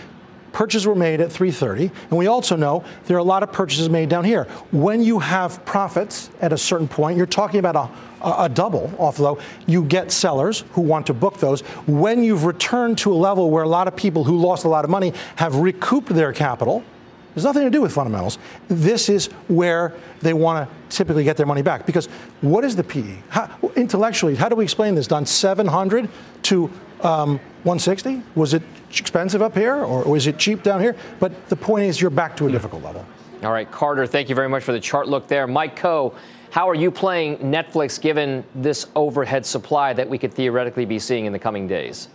purchases 0.53 0.87
were 0.87 0.95
made 0.95 1.21
at 1.21 1.31
330 1.31 1.91
and 2.11 2.19
we 2.19 2.27
also 2.27 2.57
know 2.57 2.85
there 3.07 3.17
are 3.17 3.21
a 3.21 3.25
lot 3.25 3.43
of 3.43 3.53
purchases 3.53 3.89
made 3.89 4.09
down 4.09 4.25
here 4.25 4.45
when 4.73 5.03
you 5.03 5.19
have 5.19 5.65
profits 5.65 6.31
at 6.41 6.53
a 6.53 6.59
certain 6.59 6.89
point 6.89 7.17
you're 7.17 7.27
talking 7.27 7.61
about 7.61 7.77
a, 8.23 8.45
a 8.45 8.49
double 8.49 8.93
off 8.99 9.19
low 9.19 9.39
you 9.67 9.83
get 9.85 10.11
sellers 10.11 10.65
who 10.73 10.81
want 10.81 11.07
to 11.07 11.15
book 11.15 11.39
those 11.39 11.61
when 11.87 12.23
you've 12.25 12.45
returned 12.45 12.99
to 12.99 13.13
a 13.13 13.15
level 13.15 13.51
where 13.51 13.65
a 13.65 13.69
lot 13.69 13.89
of 13.89 13.97
people 13.97 14.25
who 14.25 14.37
lost 14.37 14.65
a 14.65 14.69
lot 14.69 14.85
of 14.85 14.91
money 14.91 15.13
have 15.37 15.57
recouped 15.57 16.09
their 16.09 16.33
capital 16.33 16.85
there's 17.35 17.45
nothing 17.45 17.63
to 17.63 17.71
do 17.71 17.81
with 17.81 17.93
fundamentals. 17.93 18.39
This 18.69 19.09
is 19.09 19.27
where 19.47 19.95
they 20.21 20.35
want 20.35 20.69
to 20.69 20.97
typically 20.97 21.23
get 21.23 21.37
their 21.37 21.47
money 21.47 21.63
back. 21.63 21.87
Because 21.87 22.07
what 22.41 22.65
is 22.65 22.75
the 22.75 22.83
PE? 22.83 23.19
How, 23.29 23.51
intellectually, 23.77 24.35
how 24.35 24.49
do 24.49 24.57
we 24.57 24.65
explain 24.65 24.95
this? 24.97 25.07
Done 25.07 25.27
700 25.27 26.09
to 26.43 26.65
um, 27.03 27.39
160? 27.63 28.23
Was 28.35 28.55
it 28.55 28.63
expensive 28.99 29.43
up 29.43 29.55
here 29.55 29.77
or 29.77 30.17
is 30.17 30.27
it 30.27 30.39
cheap 30.39 30.63
down 30.63 30.81
here? 30.81 30.97
But 31.19 31.49
the 31.49 31.57
point 31.57 31.85
is, 31.85 32.01
you're 32.01 32.11
back 32.11 32.37
to 32.39 32.49
a 32.49 32.51
difficult 32.51 32.83
level. 32.83 33.05
All 33.43 33.53
right, 33.53 33.71
Carter, 33.71 34.07
thank 34.07 34.29
you 34.29 34.35
very 34.35 34.49
much 34.49 34.65
for 34.65 34.73
the 34.73 34.81
chart 34.81 35.09
look 35.09 35.29
there. 35.29 35.47
Mike 35.47 35.79
Khouw, 35.79 36.15
how 36.51 36.69
are 36.69 36.75
you 36.75 36.91
playing 36.91 37.39
Netflix 37.39 38.01
given 38.01 38.45
this 38.55 38.87
overhead 38.97 39.47
supply 39.47 39.93
that 39.93 40.09
we 40.09 40.19
could 40.19 40.35
theoretically 40.35 40.85
be 40.85 40.99
seeing 40.99 41.25
in 41.25 41.33
the 41.33 41.39
coming 41.39 41.67
days? 41.67 42.09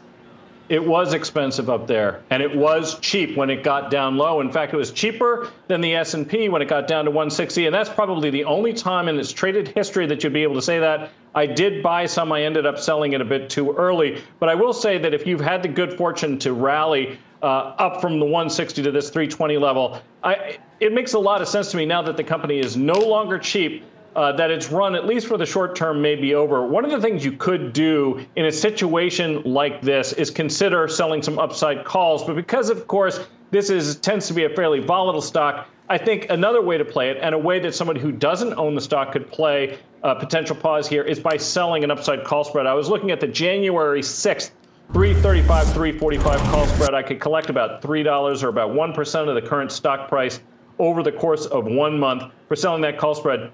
It 0.69 0.85
was 0.85 1.13
expensive 1.13 1.69
up 1.69 1.87
there 1.87 2.23
and 2.29 2.41
it 2.41 2.55
was 2.55 2.99
cheap 2.99 3.37
when 3.37 3.49
it 3.49 3.63
got 3.63 3.91
down 3.91 4.17
low. 4.17 4.41
In 4.41 4.51
fact 4.51 4.73
it 4.73 4.77
was 4.77 4.91
cheaper 4.91 5.51
than 5.67 5.81
the 5.81 5.95
s&p 5.95 6.49
when 6.49 6.61
it 6.61 6.67
got 6.67 6.87
down 6.87 7.05
to 7.05 7.11
160 7.11 7.65
and 7.65 7.75
that's 7.75 7.89
probably 7.89 8.29
the 8.29 8.45
only 8.45 8.73
time 8.73 9.07
in 9.07 9.19
its 9.19 9.31
traded 9.31 9.67
history 9.69 10.07
that 10.07 10.23
you'd 10.23 10.33
be 10.33 10.43
able 10.43 10.55
to 10.55 10.61
say 10.61 10.79
that. 10.79 11.11
I 11.33 11.45
did 11.45 11.83
buy 11.83 12.05
some. 12.05 12.31
I 12.31 12.43
ended 12.43 12.65
up 12.65 12.79
selling 12.79 13.13
it 13.13 13.19
a 13.19 13.25
bit 13.25 13.49
too 13.49 13.73
early. 13.73 14.23
But 14.39 14.49
i 14.49 14.55
will 14.55 14.73
say 14.73 14.97
that 14.97 15.13
if 15.13 15.27
you've 15.27 15.41
had 15.41 15.61
the 15.63 15.67
good 15.67 15.93
fortune 15.93 16.39
to 16.39 16.53
rally 16.53 17.19
uh, 17.43 17.75
up 17.77 18.01
from 18.01 18.19
the 18.19 18.25
160 18.25 18.83
to 18.83 18.91
this 18.91 19.09
320 19.09 19.57
level 19.57 20.01
I, 20.23 20.57
it 20.79 20.93
makes 20.93 21.13
a 21.13 21.19
lot 21.19 21.41
of 21.41 21.47
sense 21.47 21.69
to 21.71 21.77
me 21.77 21.85
now 21.85 22.01
that 22.01 22.17
the 22.17 22.23
company 22.23 22.59
is 22.59 22.75
no 22.75 22.93
longer 22.93 23.37
cheap 23.37 23.83
uh, 24.15 24.31
that 24.33 24.49
its 24.49 24.71
run, 24.71 24.95
at 24.95 25.05
least 25.05 25.27
for 25.27 25.37
the 25.37 25.45
short 25.45 25.75
term, 25.75 26.01
may 26.01 26.15
be 26.15 26.35
over. 26.35 26.65
One 26.65 26.85
of 26.85 26.91
the 26.91 27.01
things 27.01 27.25
you 27.25 27.33
could 27.33 27.73
do 27.73 28.25
in 28.35 28.45
a 28.45 28.51
situation 28.51 29.41
like 29.43 29.81
this 29.81 30.13
is 30.13 30.31
consider 30.31 30.87
selling 30.87 31.21
some 31.21 31.37
upside 31.37 31.83
calls. 31.83 32.23
But 32.23 32.35
because, 32.35 32.69
of 32.69 32.87
course, 32.87 33.27
this 33.51 33.69
is 33.69 33.97
tends 33.97 34.27
to 34.27 34.33
be 34.33 34.45
a 34.45 34.49
fairly 34.49 34.79
volatile 34.79 35.21
stock, 35.21 35.67
I 35.89 35.97
think 35.97 36.29
another 36.29 36.61
way 36.61 36.77
to 36.77 36.85
play 36.85 37.09
it, 37.09 37.17
and 37.21 37.35
a 37.35 37.37
way 37.37 37.59
that 37.59 37.75
somebody 37.75 37.99
who 37.99 38.11
doesn't 38.11 38.53
own 38.53 38.73
the 38.73 38.81
stock 38.81 39.11
could 39.11 39.29
play 39.29 39.77
a 40.03 40.15
potential 40.15 40.55
pause 40.55 40.87
here, 40.87 41.03
is 41.03 41.19
by 41.19 41.35
selling 41.35 41.83
an 41.83 41.91
upside 41.91 42.23
call 42.23 42.43
spread. 42.43 42.67
I 42.67 42.73
was 42.73 42.89
looking 42.89 43.11
at 43.11 43.19
the 43.19 43.27
January 43.27 44.01
6th 44.01 44.51
335, 44.93 45.73
345 45.73 46.39
call 46.51 46.67
spread. 46.67 46.93
I 46.93 47.01
could 47.01 47.19
collect 47.19 47.49
about 47.49 47.81
$3 47.81 48.43
or 48.43 48.47
about 48.47 48.71
1% 48.71 49.27
of 49.27 49.35
the 49.35 49.41
current 49.41 49.71
stock 49.71 50.07
price 50.07 50.39
over 50.77 51.01
the 51.01 51.11
course 51.11 51.47
of 51.47 51.65
one 51.65 51.99
month 51.99 52.31
for 52.47 52.55
selling 52.55 52.81
that 52.83 52.99
call 52.99 53.15
spread. 53.15 53.51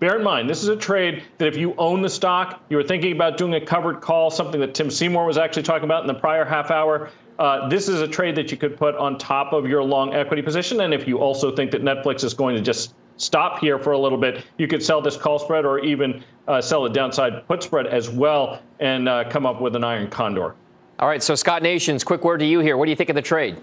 Bear 0.00 0.16
in 0.16 0.24
mind, 0.24 0.48
this 0.48 0.62
is 0.62 0.68
a 0.68 0.76
trade 0.76 1.24
that 1.36 1.46
if 1.46 1.58
you 1.58 1.74
own 1.76 2.00
the 2.00 2.08
stock, 2.08 2.62
you 2.70 2.78
were 2.78 2.82
thinking 2.82 3.12
about 3.12 3.36
doing 3.36 3.52
a 3.54 3.60
covered 3.60 4.00
call, 4.00 4.30
something 4.30 4.58
that 4.62 4.72
Tim 4.72 4.90
Seymour 4.90 5.26
was 5.26 5.36
actually 5.36 5.62
talking 5.62 5.84
about 5.84 6.02
in 6.02 6.06
the 6.06 6.14
prior 6.14 6.42
half 6.42 6.70
hour. 6.70 7.10
Uh, 7.38 7.68
this 7.68 7.86
is 7.86 8.00
a 8.00 8.08
trade 8.08 8.34
that 8.36 8.50
you 8.50 8.56
could 8.56 8.78
put 8.78 8.94
on 8.96 9.18
top 9.18 9.52
of 9.52 9.68
your 9.68 9.82
long 9.82 10.14
equity 10.14 10.40
position. 10.40 10.80
And 10.80 10.94
if 10.94 11.06
you 11.06 11.18
also 11.18 11.54
think 11.54 11.70
that 11.72 11.82
Netflix 11.82 12.24
is 12.24 12.32
going 12.32 12.56
to 12.56 12.62
just 12.62 12.94
stop 13.18 13.58
here 13.58 13.78
for 13.78 13.92
a 13.92 13.98
little 13.98 14.16
bit, 14.16 14.46
you 14.56 14.66
could 14.66 14.82
sell 14.82 15.02
this 15.02 15.18
call 15.18 15.38
spread 15.38 15.66
or 15.66 15.80
even 15.80 16.24
uh, 16.48 16.62
sell 16.62 16.86
a 16.86 16.90
downside 16.90 17.46
put 17.46 17.62
spread 17.62 17.86
as 17.86 18.08
well 18.08 18.62
and 18.78 19.06
uh, 19.06 19.28
come 19.28 19.44
up 19.44 19.60
with 19.60 19.76
an 19.76 19.84
iron 19.84 20.08
condor. 20.08 20.54
All 20.98 21.08
right, 21.08 21.22
so 21.22 21.34
Scott 21.34 21.62
Nations, 21.62 22.04
quick 22.04 22.24
word 22.24 22.38
to 22.38 22.46
you 22.46 22.60
here. 22.60 22.78
What 22.78 22.86
do 22.86 22.90
you 22.90 22.96
think 22.96 23.10
of 23.10 23.16
the 23.16 23.22
trade? 23.22 23.58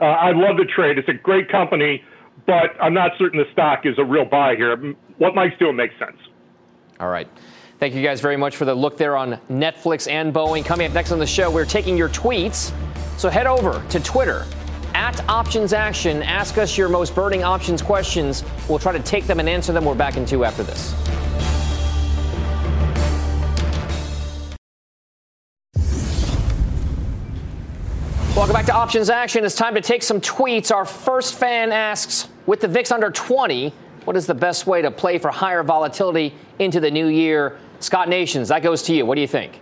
Uh, 0.00 0.04
I 0.04 0.30
love 0.30 0.56
the 0.56 0.64
trade. 0.64 0.98
It's 0.98 1.08
a 1.08 1.14
great 1.14 1.48
company 1.48 2.04
but 2.46 2.70
I'm 2.80 2.94
not 2.94 3.12
certain 3.18 3.38
the 3.38 3.50
stock 3.52 3.84
is 3.84 3.98
a 3.98 4.04
real 4.04 4.24
buy 4.24 4.56
here. 4.56 4.76
What 5.18 5.34
Mike's 5.34 5.58
doing 5.58 5.76
makes 5.76 5.94
sense. 5.98 6.16
All 7.00 7.08
right. 7.08 7.28
Thank 7.78 7.94
you 7.94 8.02
guys 8.02 8.20
very 8.20 8.36
much 8.36 8.56
for 8.56 8.64
the 8.64 8.74
look 8.74 8.96
there 8.96 9.16
on 9.16 9.40
Netflix 9.50 10.08
and 10.08 10.32
Boeing. 10.32 10.64
Coming 10.64 10.86
up 10.86 10.92
next 10.92 11.10
on 11.10 11.18
the 11.18 11.26
show, 11.26 11.50
we're 11.50 11.64
taking 11.64 11.96
your 11.96 12.08
tweets. 12.08 12.72
So 13.18 13.28
head 13.28 13.46
over 13.46 13.84
to 13.88 14.00
Twitter 14.00 14.46
at 14.94 15.20
Options 15.28 15.72
Action. 15.72 16.22
Ask 16.22 16.58
us 16.58 16.78
your 16.78 16.88
most 16.88 17.14
burning 17.14 17.42
options 17.42 17.82
questions. 17.82 18.44
We'll 18.68 18.78
try 18.78 18.92
to 18.92 19.02
take 19.02 19.26
them 19.26 19.40
and 19.40 19.48
answer 19.48 19.72
them. 19.72 19.84
We're 19.84 19.94
back 19.94 20.16
in 20.16 20.24
two 20.24 20.44
after 20.44 20.62
this. 20.62 20.94
Welcome 28.34 28.54
back 28.54 28.66
to 28.66 28.74
Options 28.74 29.10
Action. 29.10 29.44
It's 29.44 29.54
time 29.54 29.74
to 29.74 29.80
take 29.80 30.02
some 30.02 30.20
tweets. 30.20 30.74
Our 30.74 30.84
first 30.84 31.34
fan 31.34 31.70
asks 31.70 32.28
With 32.46 32.60
the 32.60 32.68
VIX 32.68 32.90
under 32.92 33.10
20, 33.10 33.72
what 34.04 34.16
is 34.16 34.26
the 34.26 34.34
best 34.34 34.66
way 34.66 34.82
to 34.82 34.90
play 34.90 35.18
for 35.18 35.30
higher 35.30 35.62
volatility 35.62 36.34
into 36.58 36.80
the 36.80 36.90
new 36.90 37.06
year? 37.06 37.58
Scott 37.80 38.08
Nations, 38.08 38.48
that 38.48 38.62
goes 38.62 38.82
to 38.84 38.94
you. 38.94 39.06
What 39.06 39.14
do 39.14 39.20
you 39.20 39.28
think? 39.28 39.60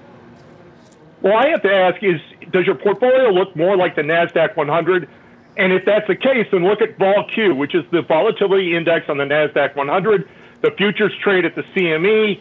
Well, 1.23 1.37
I 1.37 1.49
have 1.49 1.62
to 1.62 1.73
ask 1.73 2.03
is 2.03 2.21
does 2.51 2.66
your 2.66 2.75
portfolio 2.75 3.31
look 3.31 3.55
more 3.55 3.77
like 3.77 3.95
the 3.95 4.03
NASDAQ 4.03 4.57
100? 4.57 5.09
And 5.57 5.73
if 5.73 5.85
that's 5.85 6.07
the 6.07 6.16
case, 6.16 6.47
then 6.51 6.64
look 6.64 6.81
at 6.81 6.97
VolQ, 6.99 7.57
which 7.57 7.75
is 7.75 7.85
the 7.90 8.03
volatility 8.03 8.75
index 8.75 9.09
on 9.09 9.19
the 9.19 9.25
NASDAQ 9.25 9.77
100. 9.77 10.29
The 10.62 10.71
futures 10.73 11.12
trade 11.23 11.45
at 11.45 11.55
the 11.55 11.62
CME, 11.62 12.40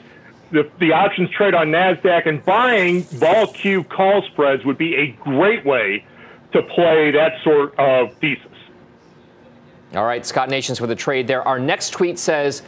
the, 0.51 0.69
the 0.79 0.93
options 0.93 1.29
trade 1.31 1.53
on 1.53 1.67
NASDAQ, 1.67 2.27
and 2.27 2.43
buying 2.45 3.03
VolQ 3.03 3.89
call 3.89 4.21
spreads 4.31 4.65
would 4.65 4.77
be 4.77 4.95
a 4.95 5.11
great 5.23 5.65
way 5.65 6.05
to 6.53 6.63
play 6.63 7.11
that 7.11 7.41
sort 7.43 7.77
of 7.77 8.13
thesis. 8.15 8.48
All 9.95 10.05
right, 10.05 10.23
Scott 10.23 10.49
Nations 10.49 10.79
with 10.79 10.91
a 10.91 10.95
trade 10.95 11.25
there. 11.25 11.41
Our 11.47 11.59
next 11.59 11.89
tweet 11.91 12.19
says 12.19 12.61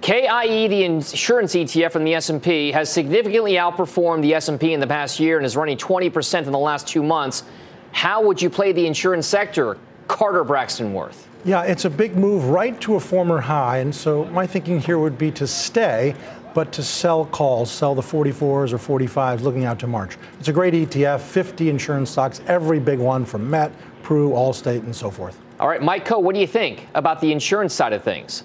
KIE, 0.00 0.68
the 0.68 0.84
insurance 0.84 1.54
ETF 1.54 1.92
from 1.92 2.04
the 2.04 2.14
S&P, 2.14 2.72
has 2.72 2.90
significantly 2.90 3.52
outperformed 3.52 4.22
the 4.22 4.34
S&P 4.34 4.72
in 4.72 4.80
the 4.80 4.86
past 4.86 5.20
year 5.20 5.36
and 5.36 5.44
is 5.44 5.54
running 5.54 5.76
20% 5.76 6.46
in 6.46 6.50
the 6.50 6.58
last 6.58 6.88
two 6.88 7.02
months. 7.02 7.44
How 7.92 8.22
would 8.22 8.40
you 8.40 8.48
play 8.48 8.72
the 8.72 8.86
insurance 8.86 9.26
sector, 9.26 9.76
Carter 10.08 10.44
Braxton 10.44 10.94
Worth? 10.94 11.28
Yeah, 11.44 11.62
it's 11.62 11.84
a 11.84 11.90
big 11.90 12.16
move 12.16 12.46
right 12.46 12.80
to 12.80 12.94
a 12.94 13.00
former 13.00 13.40
high, 13.40 13.78
and 13.78 13.94
so 13.94 14.24
my 14.26 14.46
thinking 14.46 14.80
here 14.80 14.98
would 14.98 15.18
be 15.18 15.30
to 15.32 15.46
stay, 15.46 16.14
but 16.54 16.72
to 16.72 16.82
sell 16.82 17.26
calls, 17.26 17.70
sell 17.70 17.94
the 17.94 18.02
44s 18.02 18.72
or 18.72 18.78
45s 18.78 19.40
looking 19.40 19.66
out 19.66 19.78
to 19.80 19.86
March. 19.86 20.16
It's 20.40 20.48
a 20.48 20.52
great 20.52 20.72
ETF, 20.72 21.20
50 21.20 21.68
insurance 21.68 22.10
stocks, 22.10 22.40
every 22.46 22.80
big 22.80 22.98
one 22.98 23.26
from 23.26 23.50
Met, 23.50 23.72
Pru, 24.02 24.30
Allstate, 24.30 24.84
and 24.84 24.96
so 24.96 25.10
forth. 25.10 25.41
All 25.62 25.68
right, 25.68 25.80
Mike 25.80 26.04
Khouw, 26.04 26.20
what 26.20 26.34
do 26.34 26.40
you 26.40 26.46
think 26.48 26.88
about 26.92 27.20
the 27.20 27.30
insurance 27.30 27.72
side 27.72 27.92
of 27.92 28.02
things? 28.02 28.42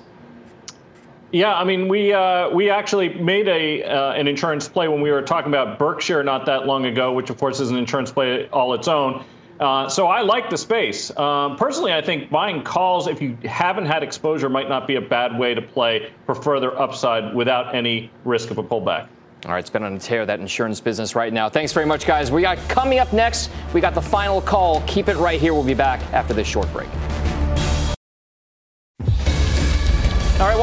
Yeah, 1.31 1.51
I 1.51 1.63
mean, 1.63 1.87
we 1.87 2.13
uh, 2.13 2.47
we 2.51 2.69
actually 2.69 3.09
made 3.09 3.47
a 3.47 3.83
uh, 3.83 4.11
an 4.11 4.27
insurance 4.27 4.67
play 4.67 4.87
when 4.87 5.01
we 5.01 5.09
were 5.09 5.23
talking 5.23 5.51
about 5.51 5.79
Berkshire 5.79 6.23
not 6.23 6.45
that 6.45 6.67
long 6.67 6.85
ago, 6.85 7.11
which 7.13 7.31
of 7.31 7.39
course 7.39 7.59
is 7.59 7.71
an 7.71 7.77
insurance 7.77 8.11
play 8.11 8.47
all 8.49 8.75
its 8.75 8.87
own. 8.87 9.25
Uh, 9.59 9.89
so 9.89 10.05
I 10.05 10.21
like 10.21 10.51
the 10.51 10.59
space. 10.59 11.09
Um, 11.17 11.55
personally, 11.55 11.91
I 11.91 12.03
think 12.03 12.29
buying 12.29 12.61
calls, 12.61 13.07
if 13.07 13.19
you 13.19 13.35
haven't 13.45 13.87
had 13.87 14.03
exposure, 14.03 14.47
might 14.47 14.69
not 14.69 14.85
be 14.85 14.97
a 14.97 15.01
bad 15.01 15.39
way 15.39 15.55
to 15.55 15.61
play 15.63 16.11
for 16.27 16.35
further 16.35 16.79
upside 16.79 17.33
without 17.33 17.73
any 17.73 18.11
risk 18.25 18.51
of 18.51 18.59
a 18.59 18.63
pullback. 18.63 19.07
All 19.45 19.51
right, 19.53 19.59
it's 19.59 19.69
been 19.69 19.83
on 19.83 19.93
a 19.93 19.99
tear 19.99 20.25
that 20.25 20.39
insurance 20.39 20.81
business 20.81 21.15
right 21.15 21.31
now. 21.31 21.47
Thanks 21.47 21.71
very 21.71 21.85
much, 21.85 22.05
guys. 22.07 22.31
We 22.31 22.41
got 22.41 22.57
coming 22.67 22.99
up 22.99 23.13
next. 23.13 23.51
We 23.73 23.81
got 23.81 23.93
the 23.93 24.01
final 24.01 24.41
call. 24.41 24.81
Keep 24.87 25.09
it 25.09 25.17
right 25.17 25.39
here. 25.39 25.53
We'll 25.53 25.63
be 25.63 25.75
back 25.75 26.01
after 26.11 26.33
this 26.33 26.47
short 26.47 26.71
break. 26.73 26.89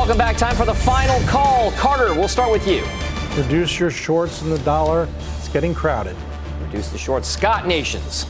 Welcome 0.05 0.19
back. 0.19 0.37
Time 0.37 0.55
for 0.55 0.67
the 0.67 0.75
final 0.75 1.19
call. 1.27 1.73
Carter, 1.73 2.13
we'll 2.13 2.29
start 2.29 2.53
with 2.53 2.69
you. 2.69 2.85
Reduce 3.43 3.81
your 3.81 3.91
shorts 3.91 4.43
in 4.43 4.51
the 4.51 4.59
dollar. 4.59 5.09
It's 5.39 5.49
getting 5.49 5.73
crowded. 5.73 6.15
Reduce 6.61 6.91
the 6.91 6.99
shorts. 6.99 7.27
Scott 7.27 7.67
Nations. 7.67 8.27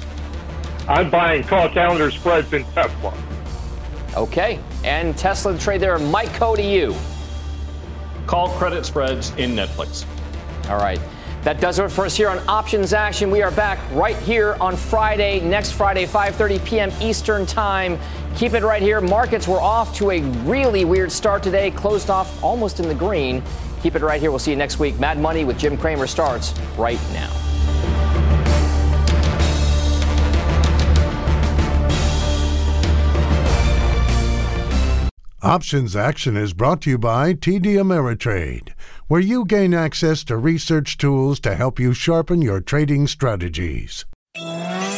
I'm 0.86 1.10
buying 1.10 1.42
call 1.42 1.68
calendar 1.68 2.12
spreads 2.12 2.52
in 2.52 2.62
Tesla. 2.66 3.12
Okay, 4.16 4.60
and 4.84 5.18
Tesla 5.18 5.58
trade 5.58 5.80
there. 5.80 5.98
Mike 5.98 6.28
Khouw 6.28 6.54
to 6.54 6.62
you. 6.62 6.94
Call 8.28 8.50
credit 8.50 8.86
spreads 8.86 9.30
in 9.30 9.56
Netflix. 9.56 10.06
All 10.70 10.78
right. 10.78 11.00
That 11.42 11.60
does 11.60 11.80
it 11.80 11.90
for 11.90 12.06
us 12.06 12.16
here 12.16 12.28
on 12.28 12.38
Options 12.48 12.92
Action. 12.92 13.32
We 13.32 13.42
are 13.42 13.50
back 13.50 13.80
right 13.90 14.16
here 14.18 14.56
on 14.60 14.76
Friday, 14.76 15.40
next 15.40 15.72
Friday, 15.72 16.06
5:30 16.06 16.64
p.m. 16.64 16.92
Eastern 17.02 17.44
Time. 17.46 17.98
Keep 18.36 18.54
it 18.54 18.64
right 18.64 18.82
here. 18.82 19.00
Markets 19.00 19.46
were 19.46 19.60
off 19.60 19.94
to 19.96 20.10
a 20.10 20.20
really 20.42 20.84
weird 20.84 21.12
start 21.12 21.42
today, 21.42 21.70
closed 21.70 22.10
off 22.10 22.42
almost 22.42 22.80
in 22.80 22.88
the 22.88 22.94
green. 22.94 23.42
Keep 23.80 23.94
it 23.94 24.02
right 24.02 24.20
here. 24.20 24.30
We'll 24.30 24.40
see 24.40 24.50
you 24.50 24.56
next 24.56 24.80
week. 24.80 24.98
Mad 24.98 25.18
Money 25.18 25.44
with 25.44 25.56
Jim 25.56 25.76
Cramer 25.76 26.08
starts 26.08 26.52
right 26.76 27.00
now. 27.12 27.30
Options 35.44 35.94
Action 35.94 36.36
is 36.36 36.54
brought 36.54 36.80
to 36.82 36.90
you 36.90 36.98
by 36.98 37.34
TD 37.34 37.76
Ameritrade, 37.76 38.70
where 39.08 39.20
you 39.20 39.44
gain 39.44 39.74
access 39.74 40.24
to 40.24 40.38
research 40.38 40.96
tools 40.96 41.38
to 41.40 41.54
help 41.54 41.78
you 41.78 41.92
sharpen 41.92 42.40
your 42.40 42.60
trading 42.60 43.06
strategies. 43.06 44.06